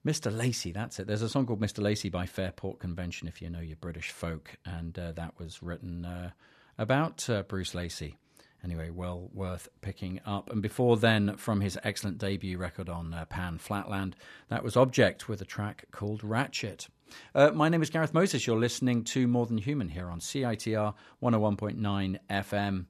Mr. 0.06 0.36
Lacey, 0.36 0.74
that's 0.74 1.00
it. 1.00 1.08
There's 1.08 1.22
a 1.22 1.30
song 1.30 1.46
called 1.46 1.62
Mr. 1.62 1.82
Lacey 1.82 2.10
by 2.10 2.26
Fairport 2.26 2.80
Convention, 2.80 3.28
if 3.28 3.42
you 3.42 3.50
know 3.50 3.62
your 3.62 3.78
British 3.78 4.12
folk, 4.12 4.58
and 4.66 4.98
uh, 5.00 5.14
that 5.14 5.40
was 5.40 5.64
written 5.64 6.04
uh, 6.06 6.32
about 6.78 7.30
uh, 7.30 7.44
Bruce 7.44 7.74
Lacey. 7.74 8.18
Anyway, 8.64 8.90
well 8.90 9.30
worth 9.34 9.70
picking 9.82 10.22
up. 10.26 10.50
And 10.50 10.62
before 10.62 10.98
then, 10.98 11.36
from 11.38 11.62
his 11.62 11.78
excellent 11.84 12.18
debut 12.18 12.58
record 12.58 12.90
on 12.90 13.14
uh, 13.14 13.26
Pan 13.26 13.58
Flatland, 13.58 14.16
that 14.50 14.64
was 14.64 14.76
Objekt 14.76 15.28
with 15.28 15.42
a 15.42 15.46
track 15.46 15.86
called 15.92 16.24
Ratchet. 16.24 16.88
Uh, 17.36 17.52
my 17.52 17.70
name 17.70 17.82
is 17.82 17.90
Gareth 17.90 18.14
Moses. 18.14 18.48
You're 18.48 18.60
listening 18.60 19.04
to 19.06 19.28
More 19.28 19.46
Than 19.46 19.58
Human 19.58 19.90
here 19.90 20.10
on 20.10 20.20
CITR 20.20 20.94
101.9 21.22 22.20
FM. 22.30 22.86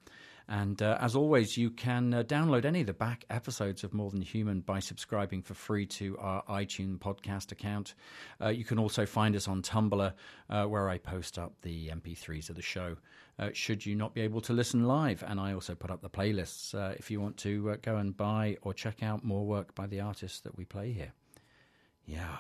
And 0.54 0.84
uh, 0.84 1.00
as 1.02 1.16
always, 1.16 1.58
you 1.58 1.72
can 1.72 2.14
uh, 2.14 2.22
download 2.22 2.64
any 2.64 2.82
of 2.82 2.86
the 2.86 2.94
back 2.94 3.26
episodes 3.32 3.84
of 3.84 3.92
More 3.92 4.12
Than 4.12 4.22
Human 4.22 4.60
by 4.60 4.82
subscribing 4.82 5.42
for 5.42 5.56
free 5.56 5.88
to 5.88 6.16
our 6.20 6.44
iTunes 6.44 7.00
podcast 7.00 7.52
account. 7.52 7.96
Uh, 8.40 8.50
you 8.50 8.64
can 8.64 8.78
also 8.78 9.08
find 9.08 9.36
us 9.36 9.48
on 9.48 9.64
Tumblr, 9.64 10.14
uh, 10.52 10.66
where 10.66 10.90
I 10.90 11.00
post 11.00 11.40
up 11.40 11.54
the 11.64 11.88
MP3s 11.88 12.52
of 12.52 12.56
the 12.56 12.62
show. 12.62 12.98
Uh, 13.40 13.50
should 13.54 13.84
you 13.84 13.96
not 13.96 14.14
be 14.14 14.22
able 14.22 14.42
to 14.42 14.54
listen 14.54 14.84
live, 14.84 15.24
and 15.28 15.40
I 15.40 15.54
also 15.54 15.74
put 15.74 15.90
up 15.90 16.04
the 16.04 16.10
playlists 16.10 16.76
uh, 16.76 16.94
if 17.00 17.10
you 17.10 17.20
want 17.20 17.38
to 17.38 17.76
go 17.82 17.98
and 17.98 18.16
buy 18.16 18.58
or 18.62 18.76
check 18.76 19.02
out 19.02 19.24
more 19.24 19.48
work 19.48 19.74
by 19.74 19.88
the 19.88 20.02
artists 20.02 20.42
that 20.42 20.56
we 20.56 20.66
play 20.66 20.92
here. 20.92 21.14
Yeah. 22.06 22.38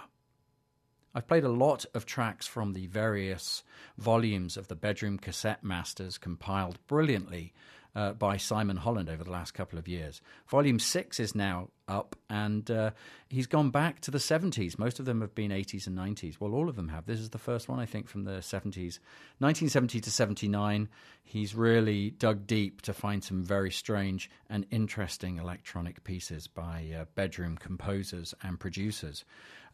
I've 1.15 1.27
played 1.27 1.45
a 1.45 1.49
lot 1.49 1.87
of 1.95 2.05
tracks 2.05 2.45
from 2.45 2.73
the 2.73 2.85
various 2.85 3.63
volumes 3.97 4.55
of 4.55 4.67
the 4.67 4.75
Bedroom 4.75 5.17
Cassette 5.17 5.63
Masters 5.63 6.19
compiled 6.19 6.77
brilliantly 6.85 7.53
uh, 7.95 8.13
by 8.13 8.37
Simon 8.37 8.77
Holland 8.77 9.09
over 9.09 9.23
the 9.23 9.31
last 9.31 9.53
couple 9.53 9.77
of 9.79 9.87
years. 9.87 10.21
Volume 10.47 10.79
6 10.79 11.19
is 11.19 11.35
now 11.35 11.69
up, 11.87 12.15
and 12.29 12.69
uh, 12.71 12.91
he's 13.29 13.47
gone 13.47 13.69
back 13.69 13.99
to 14.01 14.11
the 14.11 14.17
70s. 14.17 14.77
Most 14.79 14.99
of 14.99 15.05
them 15.05 15.21
have 15.21 15.35
been 15.35 15.51
80s 15.51 15.87
and 15.87 15.97
90s. 15.97 16.39
Well, 16.39 16.53
all 16.53 16.69
of 16.69 16.75
them 16.75 16.89
have. 16.89 17.05
This 17.05 17.19
is 17.19 17.29
the 17.29 17.37
first 17.37 17.67
one, 17.67 17.79
I 17.79 17.85
think, 17.85 18.07
from 18.07 18.23
the 18.23 18.39
70s. 18.39 18.99
1970 19.39 19.99
to 20.01 20.11
79, 20.11 20.89
he's 21.23 21.55
really 21.55 22.11
dug 22.11 22.47
deep 22.47 22.81
to 22.83 22.93
find 22.93 23.23
some 23.23 23.43
very 23.43 23.71
strange 23.71 24.29
and 24.49 24.65
interesting 24.71 25.37
electronic 25.37 26.03
pieces 26.03 26.47
by 26.47 26.87
uh, 26.97 27.05
bedroom 27.15 27.57
composers 27.57 28.33
and 28.41 28.59
producers. 28.59 29.25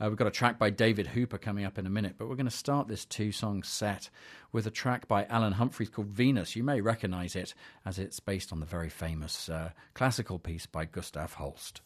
Uh, 0.01 0.07
we've 0.07 0.17
got 0.17 0.27
a 0.27 0.31
track 0.31 0.57
by 0.57 0.69
David 0.69 1.07
Hooper 1.07 1.37
coming 1.37 1.65
up 1.65 1.77
in 1.77 1.85
a 1.85 1.89
minute, 1.89 2.15
but 2.17 2.29
we're 2.29 2.35
going 2.35 2.45
to 2.45 2.51
start 2.51 2.87
this 2.87 3.05
two 3.05 3.31
song 3.31 3.63
set 3.63 4.09
with 4.51 4.65
a 4.65 4.71
track 4.71 5.07
by 5.07 5.25
Alan 5.25 5.53
Humphreys 5.53 5.89
called 5.89 6.07
Venus. 6.07 6.55
You 6.55 6.63
may 6.63 6.79
recognize 6.79 7.35
it 7.35 7.53
as 7.85 7.99
it's 7.99 8.19
based 8.19 8.53
on 8.53 8.61
the 8.61 8.65
very 8.65 8.89
famous 8.89 9.49
uh, 9.49 9.71
classical 9.93 10.39
piece 10.39 10.65
by 10.65 10.85
Gustav 10.85 11.33
Holst. 11.33 11.81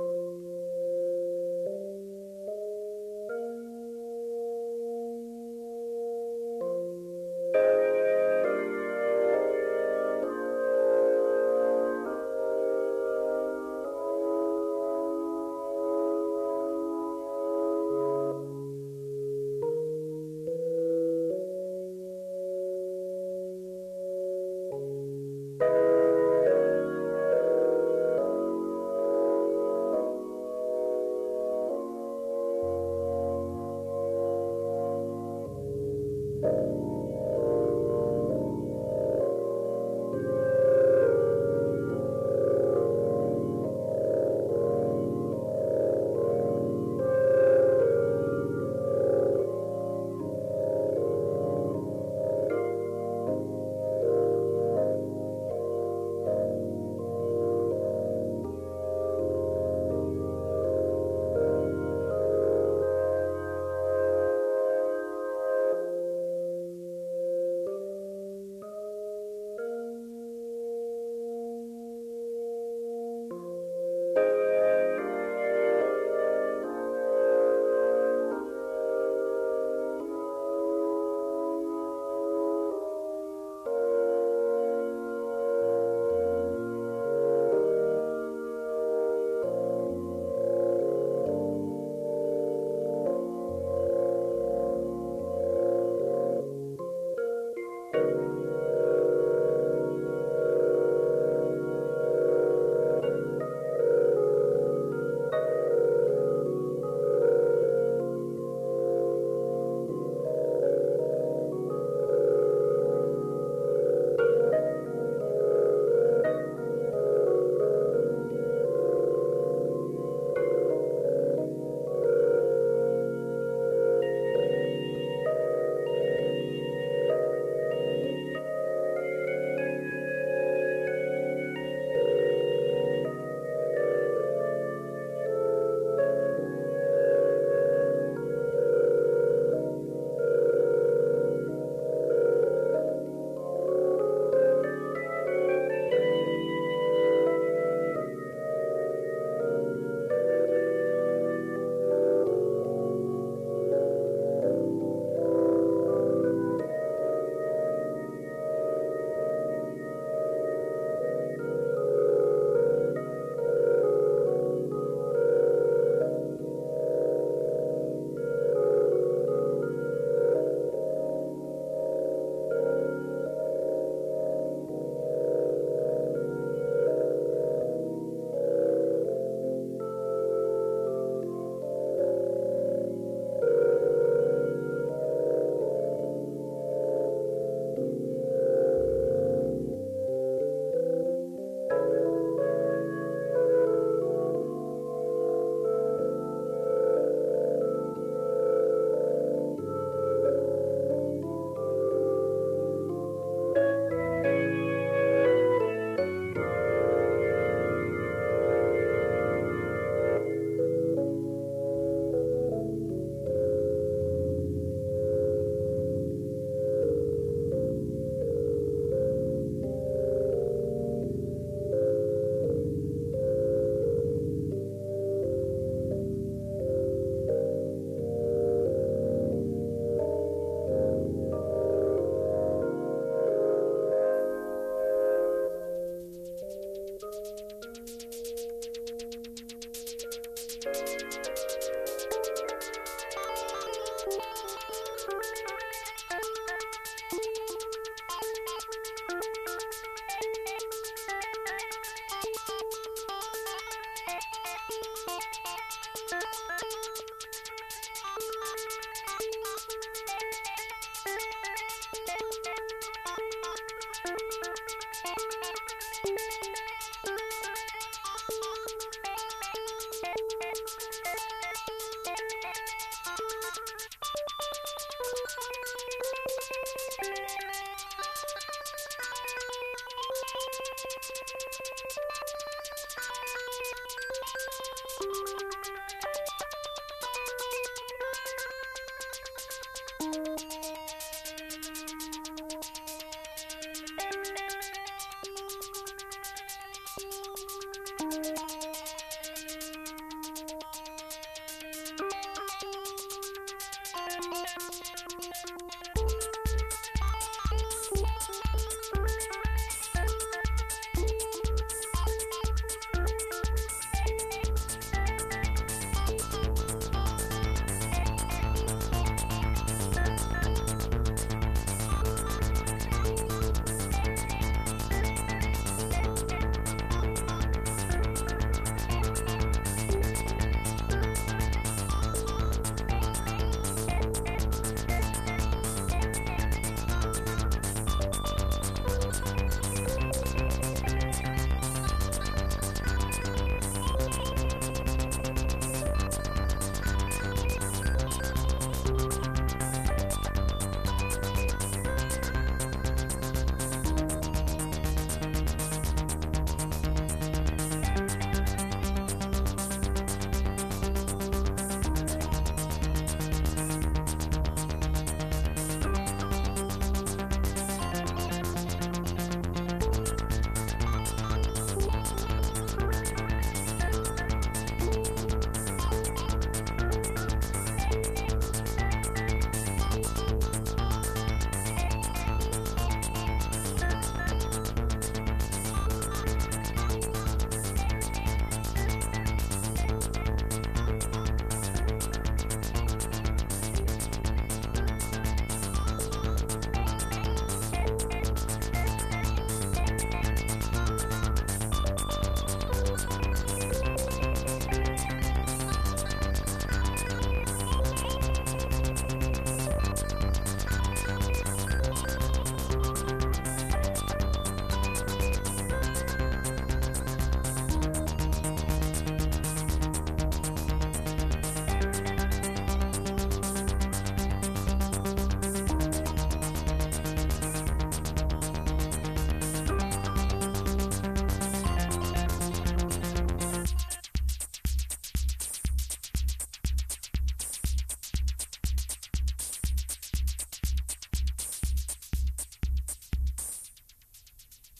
Thank 0.00 0.10
you. 0.10 0.77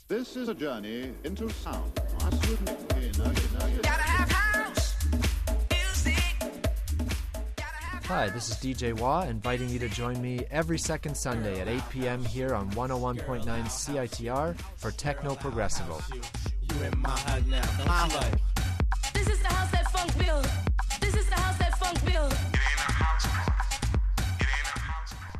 This 0.08 0.36
is 0.36 0.48
a 0.48 0.54
journey 0.54 1.12
into 1.22 1.50
sound. 1.50 1.92
Hi, 8.06 8.30
this 8.30 8.48
is 8.48 8.56
DJ 8.56 8.98
Wah, 8.98 9.24
inviting 9.24 9.68
you 9.68 9.78
to 9.80 9.88
join 9.90 10.22
me 10.22 10.46
every 10.50 10.78
second 10.78 11.14
Sunday 11.14 11.60
at 11.60 11.68
8 11.68 11.82
p.m. 11.90 12.24
here 12.24 12.54
on 12.54 12.70
101.9 12.70 13.44
CITR 13.44 14.58
for 14.76 14.90
Techno 14.92 15.34
Progressivo. 15.34 16.02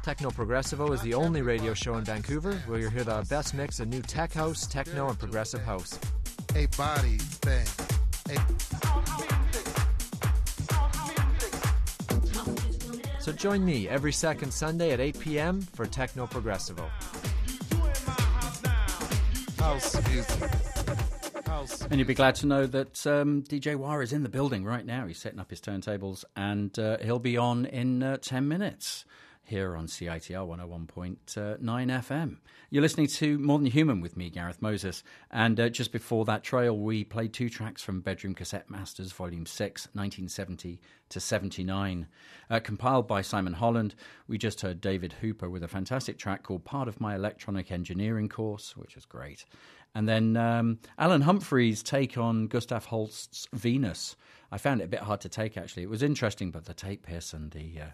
Techno 0.08 0.30
Progressivo 0.30 0.94
is 0.94 1.02
the 1.02 1.12
only 1.12 1.42
radio 1.42 1.74
show 1.74 1.96
in 1.96 2.04
Vancouver 2.04 2.54
where 2.66 2.80
you'll 2.80 2.90
hear 2.90 3.04
the 3.04 3.26
best 3.28 3.52
mix 3.52 3.78
of 3.78 3.88
new 3.88 4.00
tech 4.00 4.32
house, 4.32 4.66
techno, 4.66 5.10
and 5.10 5.18
progressive 5.18 5.60
house. 5.60 5.98
A 6.56 6.64
body 6.78 7.18
thing. 7.18 7.66
So 13.20 13.32
join 13.32 13.62
me 13.62 13.86
every 13.86 14.12
second 14.12 14.50
Sunday 14.50 14.92
at 14.92 15.00
8 15.00 15.18
p.m. 15.18 15.60
for 15.60 15.84
Techno 15.84 16.26
Progressivo. 16.26 16.88
House 19.58 20.08
music. 20.08 20.50
House. 21.44 21.82
And 21.82 21.98
you'd 21.98 22.08
be 22.08 22.14
glad 22.14 22.34
to 22.36 22.46
know 22.46 22.64
that 22.64 23.06
um, 23.06 23.42
DJ 23.42 23.76
Wire 23.76 24.00
is 24.00 24.14
in 24.14 24.22
the 24.22 24.30
building 24.30 24.64
right 24.64 24.86
now. 24.86 25.06
He's 25.06 25.18
setting 25.18 25.38
up 25.38 25.50
his 25.50 25.60
turntables 25.60 26.24
and 26.34 26.78
uh, 26.78 26.96
he'll 27.02 27.18
be 27.18 27.36
on 27.36 27.66
in 27.66 28.02
uh, 28.02 28.16
10 28.22 28.48
minutes 28.48 29.04
here 29.48 29.74
on 29.76 29.86
CITR 29.86 30.46
101.9 30.46 31.58
FM. 31.58 32.36
You're 32.68 32.82
listening 32.82 33.06
to 33.06 33.38
More 33.38 33.58
Than 33.58 33.66
Human 33.66 34.02
with 34.02 34.14
me, 34.14 34.28
Gareth 34.28 34.60
Moses. 34.60 35.02
And 35.30 35.58
uh, 35.58 35.70
just 35.70 35.90
before 35.90 36.26
that 36.26 36.44
trail, 36.44 36.76
we 36.76 37.02
played 37.02 37.32
two 37.32 37.48
tracks 37.48 37.82
from 37.82 38.02
Bedroom 38.02 38.34
Cassette 38.34 38.68
Masters, 38.68 39.10
Volume 39.12 39.46
6, 39.46 39.86
1970 39.94 40.78
to 41.08 41.20
79. 41.20 42.06
Uh, 42.50 42.60
compiled 42.60 43.08
by 43.08 43.22
Simon 43.22 43.54
Holland, 43.54 43.94
we 44.26 44.36
just 44.36 44.60
heard 44.60 44.82
David 44.82 45.14
Hooper 45.14 45.48
with 45.48 45.64
a 45.64 45.68
fantastic 45.68 46.18
track 46.18 46.42
called 46.42 46.66
Part 46.66 46.86
of 46.86 47.00
My 47.00 47.14
Electronic 47.14 47.72
Engineering 47.72 48.28
Course, 48.28 48.76
which 48.76 48.98
is 48.98 49.06
great. 49.06 49.46
And 49.94 50.06
then 50.06 50.36
um, 50.36 50.78
Alan 50.98 51.22
Humphrey's 51.22 51.82
take 51.82 52.18
on 52.18 52.48
Gustav 52.48 52.84
Holst's 52.84 53.48
Venus. 53.54 54.14
I 54.52 54.58
found 54.58 54.82
it 54.82 54.84
a 54.84 54.88
bit 54.88 55.00
hard 55.00 55.22
to 55.22 55.30
take, 55.30 55.56
actually. 55.56 55.84
It 55.84 55.90
was 55.90 56.02
interesting, 56.02 56.50
but 56.50 56.66
the 56.66 56.74
tape 56.74 57.06
hiss 57.06 57.32
and 57.32 57.50
the. 57.50 57.80
Uh, 57.80 57.90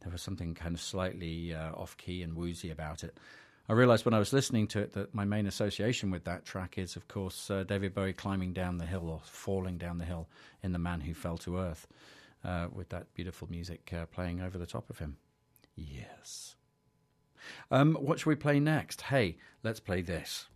there 0.00 0.12
was 0.12 0.22
something 0.22 0.54
kind 0.54 0.74
of 0.74 0.80
slightly 0.80 1.54
uh, 1.54 1.72
off 1.72 1.96
key 1.96 2.22
and 2.22 2.34
woozy 2.34 2.70
about 2.70 3.04
it. 3.04 3.18
I 3.68 3.72
realized 3.72 4.04
when 4.04 4.14
I 4.14 4.20
was 4.20 4.32
listening 4.32 4.68
to 4.68 4.80
it 4.80 4.92
that 4.92 5.12
my 5.12 5.24
main 5.24 5.46
association 5.46 6.10
with 6.10 6.24
that 6.24 6.44
track 6.44 6.78
is, 6.78 6.94
of 6.94 7.08
course, 7.08 7.50
uh, 7.50 7.64
David 7.64 7.94
Bowie 7.94 8.12
climbing 8.12 8.52
down 8.52 8.78
the 8.78 8.86
hill 8.86 9.08
or 9.10 9.20
falling 9.24 9.76
down 9.76 9.98
the 9.98 10.04
hill 10.04 10.28
in 10.62 10.72
The 10.72 10.78
Man 10.78 11.00
Who 11.00 11.14
Fell 11.14 11.36
to 11.38 11.58
Earth 11.58 11.88
uh, 12.44 12.68
with 12.72 12.90
that 12.90 13.12
beautiful 13.14 13.48
music 13.50 13.92
uh, 13.92 14.06
playing 14.06 14.40
over 14.40 14.56
the 14.56 14.66
top 14.66 14.88
of 14.88 14.98
him. 15.00 15.16
Yes. 15.74 16.54
Um, 17.70 17.94
what 17.96 18.20
should 18.20 18.28
we 18.28 18.36
play 18.36 18.60
next? 18.60 19.02
Hey, 19.02 19.36
let's 19.64 19.80
play 19.80 20.00
this. 20.00 20.46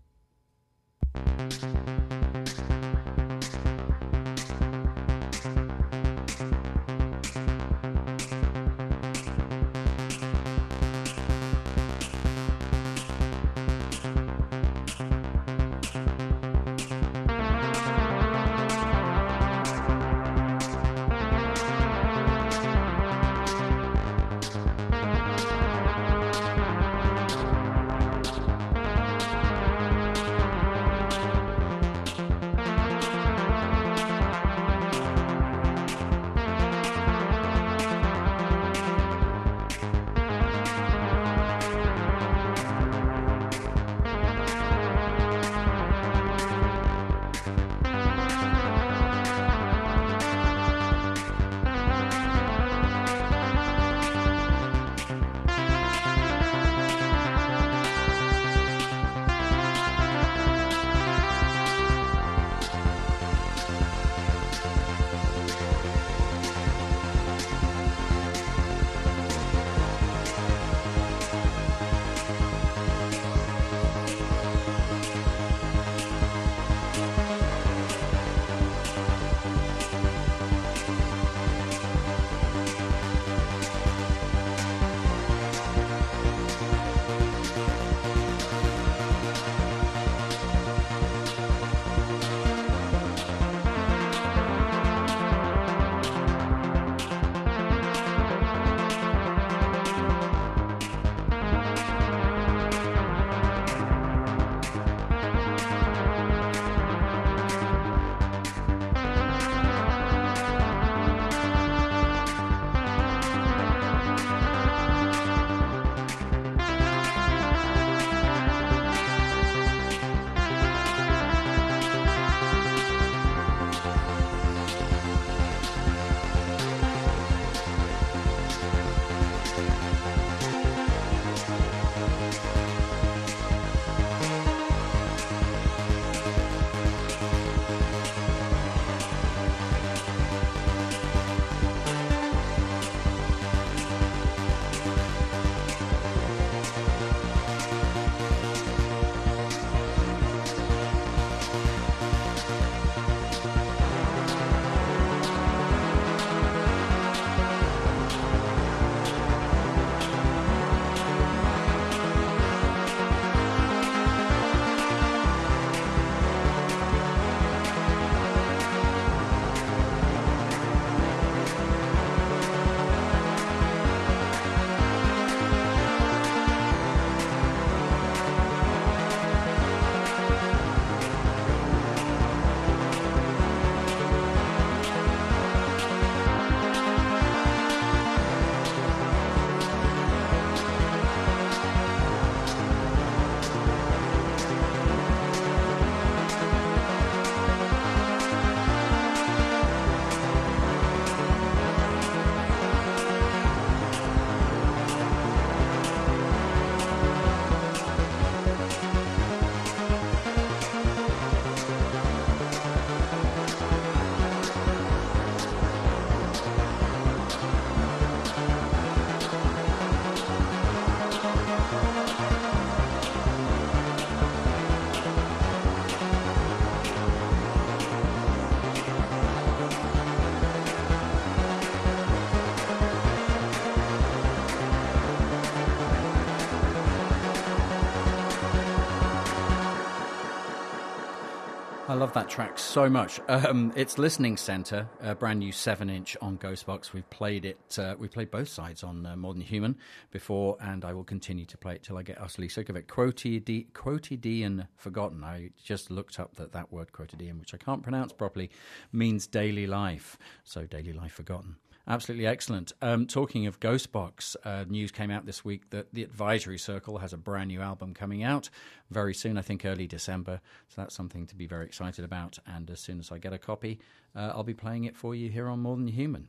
I 241.91 241.95
love 241.95 242.13
that 242.13 242.31
track 242.31 242.57
so 242.57 242.89
much. 242.89 243.19
Um, 243.27 243.73
it's 243.75 243.99
Listening 243.99 244.37
Center, 244.37 244.89
a 245.01 245.13
brand 245.17 245.41
new 245.41 245.51
seven-inch 245.51 246.17
on 246.23 246.39
Ghostbox. 246.39 246.93
We've 246.93 247.11
played 247.11 247.45
it. 247.45 247.59
Uh, 247.77 247.97
we 247.99 248.07
played 248.07 248.31
both 248.31 248.47
sides 248.47 248.85
on 248.85 249.05
uh, 249.05 249.17
More 249.17 249.33
Than 249.33 249.43
Human 249.43 249.77
before, 250.13 250.57
and 250.61 250.85
I 250.85 250.93
will 250.93 251.03
continue 251.03 251.47
to 251.47 251.59
play 251.59 251.75
it 251.75 251.83
till 251.83 251.99
I 251.99 252.05
get 252.05 252.21
utterly 252.21 252.49
sick 252.49 252.69
of 252.69 252.77
it. 252.77 252.87
Quotidian, 252.87 253.67
quotidian 253.75 254.69
forgotten. 254.77 255.25
I 255.25 255.51
just 255.61 255.91
looked 255.91 256.21
up 256.21 256.37
that 256.37 256.53
that 256.53 256.73
word 256.73 256.93
quotidian, 256.93 257.41
which 257.41 257.55
I 257.55 257.57
can't 257.57 257.83
pronounce 257.83 258.13
properly, 258.13 258.51
means 258.93 259.27
daily 259.27 259.67
life. 259.67 260.17
So 260.45 260.67
daily 260.67 260.93
life 260.93 261.15
forgotten. 261.15 261.57
Absolutely 261.89 262.27
excellent. 262.27 262.73
Um, 262.83 263.07
talking 263.07 263.47
of 263.47 263.59
Ghostbox, 263.59 264.37
uh, 264.45 264.65
news 264.69 264.93
came 264.93 265.11
out 265.11 265.27
this 265.27 265.45
week 265.45 265.71
that 265.71 265.93
the 265.93 266.03
Advisory 266.03 266.59
Circle 266.59 266.99
has 266.99 267.13
a 267.13 267.17
brand 267.17 267.49
new 267.49 267.61
album 267.61 267.95
coming 267.95 268.23
out 268.23 268.49
very 268.91 269.15
soon, 269.15 269.37
I 269.37 269.43
think 269.43 269.65
early 269.65 269.87
December. 269.87 270.41
So 270.69 270.83
that's 270.83 270.95
something 270.95 271.27
to 271.27 271.35
be 271.35 271.47
very 271.47 271.67
excited 271.67 272.05
about. 272.05 272.39
And 272.47 272.71
as 272.71 272.81
soon 272.81 273.01
as 273.01 273.11
I 273.11 273.19
get 273.19 273.33
a 273.33 273.39
copy, 273.39 273.81
uh, 274.15 274.33
I'll 274.35 274.45
be 274.45 274.55
playing 274.55 274.85
it 274.85 274.97
for 274.97 275.15
you 275.15 275.31
here 275.31 275.49
on 275.49 275.61
More 275.61 275.77
Than 275.77 275.89
Human. 275.89 276.29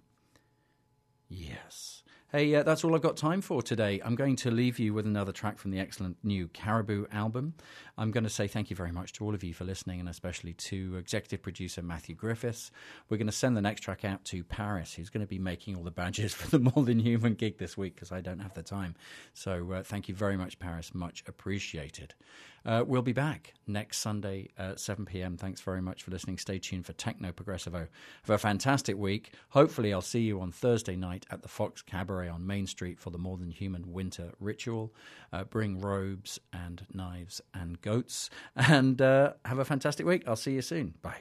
Yes. 1.27 2.03
Hey, 2.31 2.55
uh, 2.55 2.63
that's 2.63 2.85
all 2.85 2.95
I've 2.95 3.01
got 3.01 3.17
time 3.17 3.41
for 3.41 3.61
today. 3.61 4.01
I'm 4.05 4.15
going 4.15 4.37
to 4.37 4.51
leave 4.51 4.79
you 4.79 4.93
with 4.93 5.05
another 5.05 5.33
track 5.33 5.57
from 5.57 5.71
the 5.71 5.81
excellent 5.81 6.15
new 6.23 6.47
Caribou 6.47 7.05
album. 7.11 7.55
I'm 7.97 8.09
going 8.11 8.23
to 8.23 8.29
say 8.29 8.47
thank 8.47 8.69
you 8.69 8.75
very 8.77 8.93
much 8.93 9.11
to 9.13 9.25
all 9.25 9.35
of 9.35 9.43
you 9.43 9.53
for 9.53 9.65
listening, 9.65 9.99
and 9.99 10.07
especially 10.07 10.53
to 10.53 10.95
executive 10.95 11.41
producer 11.41 11.81
Matthew 11.81 12.15
Griffiths. 12.15 12.71
We're 13.09 13.17
going 13.17 13.27
to 13.27 13.33
send 13.33 13.57
the 13.57 13.61
next 13.61 13.81
track 13.81 14.05
out 14.05 14.23
to 14.25 14.45
Paris, 14.45 14.93
who's 14.93 15.09
going 15.09 15.25
to 15.25 15.29
be 15.29 15.39
making 15.39 15.75
all 15.75 15.83
the 15.83 15.91
badges 15.91 16.33
for 16.41 16.47
the 16.49 16.59
More 16.59 16.85
Than 16.85 16.99
Human 16.99 17.33
gig 17.33 17.57
this 17.57 17.75
week 17.75 17.95
because 17.95 18.13
I 18.13 18.21
don't 18.21 18.39
have 18.39 18.53
the 18.53 18.63
time. 18.63 18.95
So 19.33 19.69
uh, 19.73 19.83
thank 19.83 20.07
you 20.07 20.15
very 20.15 20.37
much, 20.37 20.57
Paris. 20.57 20.95
Much 20.95 21.25
appreciated. 21.27 22.13
Uh, 22.65 22.83
we'll 22.85 23.01
be 23.01 23.13
back 23.13 23.53
next 23.67 23.97
Sunday 23.99 24.49
at 24.57 24.79
7 24.79 25.05
p.m. 25.05 25.37
Thanks 25.37 25.61
very 25.61 25.81
much 25.81 26.03
for 26.03 26.11
listening. 26.11 26.37
Stay 26.37 26.59
tuned 26.59 26.85
for 26.85 26.93
Techno 26.93 27.31
Progressivo. 27.31 27.87
Have 28.23 28.29
a 28.29 28.37
fantastic 28.37 28.97
week. 28.97 29.33
Hopefully, 29.49 29.93
I'll 29.93 30.01
see 30.01 30.21
you 30.21 30.39
on 30.41 30.51
Thursday 30.51 30.95
night 30.95 31.25
at 31.31 31.41
the 31.41 31.47
Fox 31.47 31.81
Cabaret 31.81 32.29
on 32.29 32.45
Main 32.45 32.67
Street 32.67 32.99
for 32.99 33.09
the 33.09 33.17
More 33.17 33.37
Than 33.37 33.51
Human 33.51 33.91
Winter 33.91 34.31
Ritual. 34.39 34.93
Uh, 35.33 35.43
bring 35.43 35.79
robes 35.79 36.39
and 36.53 36.85
knives 36.93 37.41
and 37.53 37.81
goats. 37.81 38.29
And 38.55 39.01
uh, 39.01 39.33
have 39.45 39.59
a 39.59 39.65
fantastic 39.65 40.05
week. 40.05 40.23
I'll 40.27 40.35
see 40.35 40.53
you 40.53 40.61
soon. 40.61 40.93
Bye. 41.01 41.17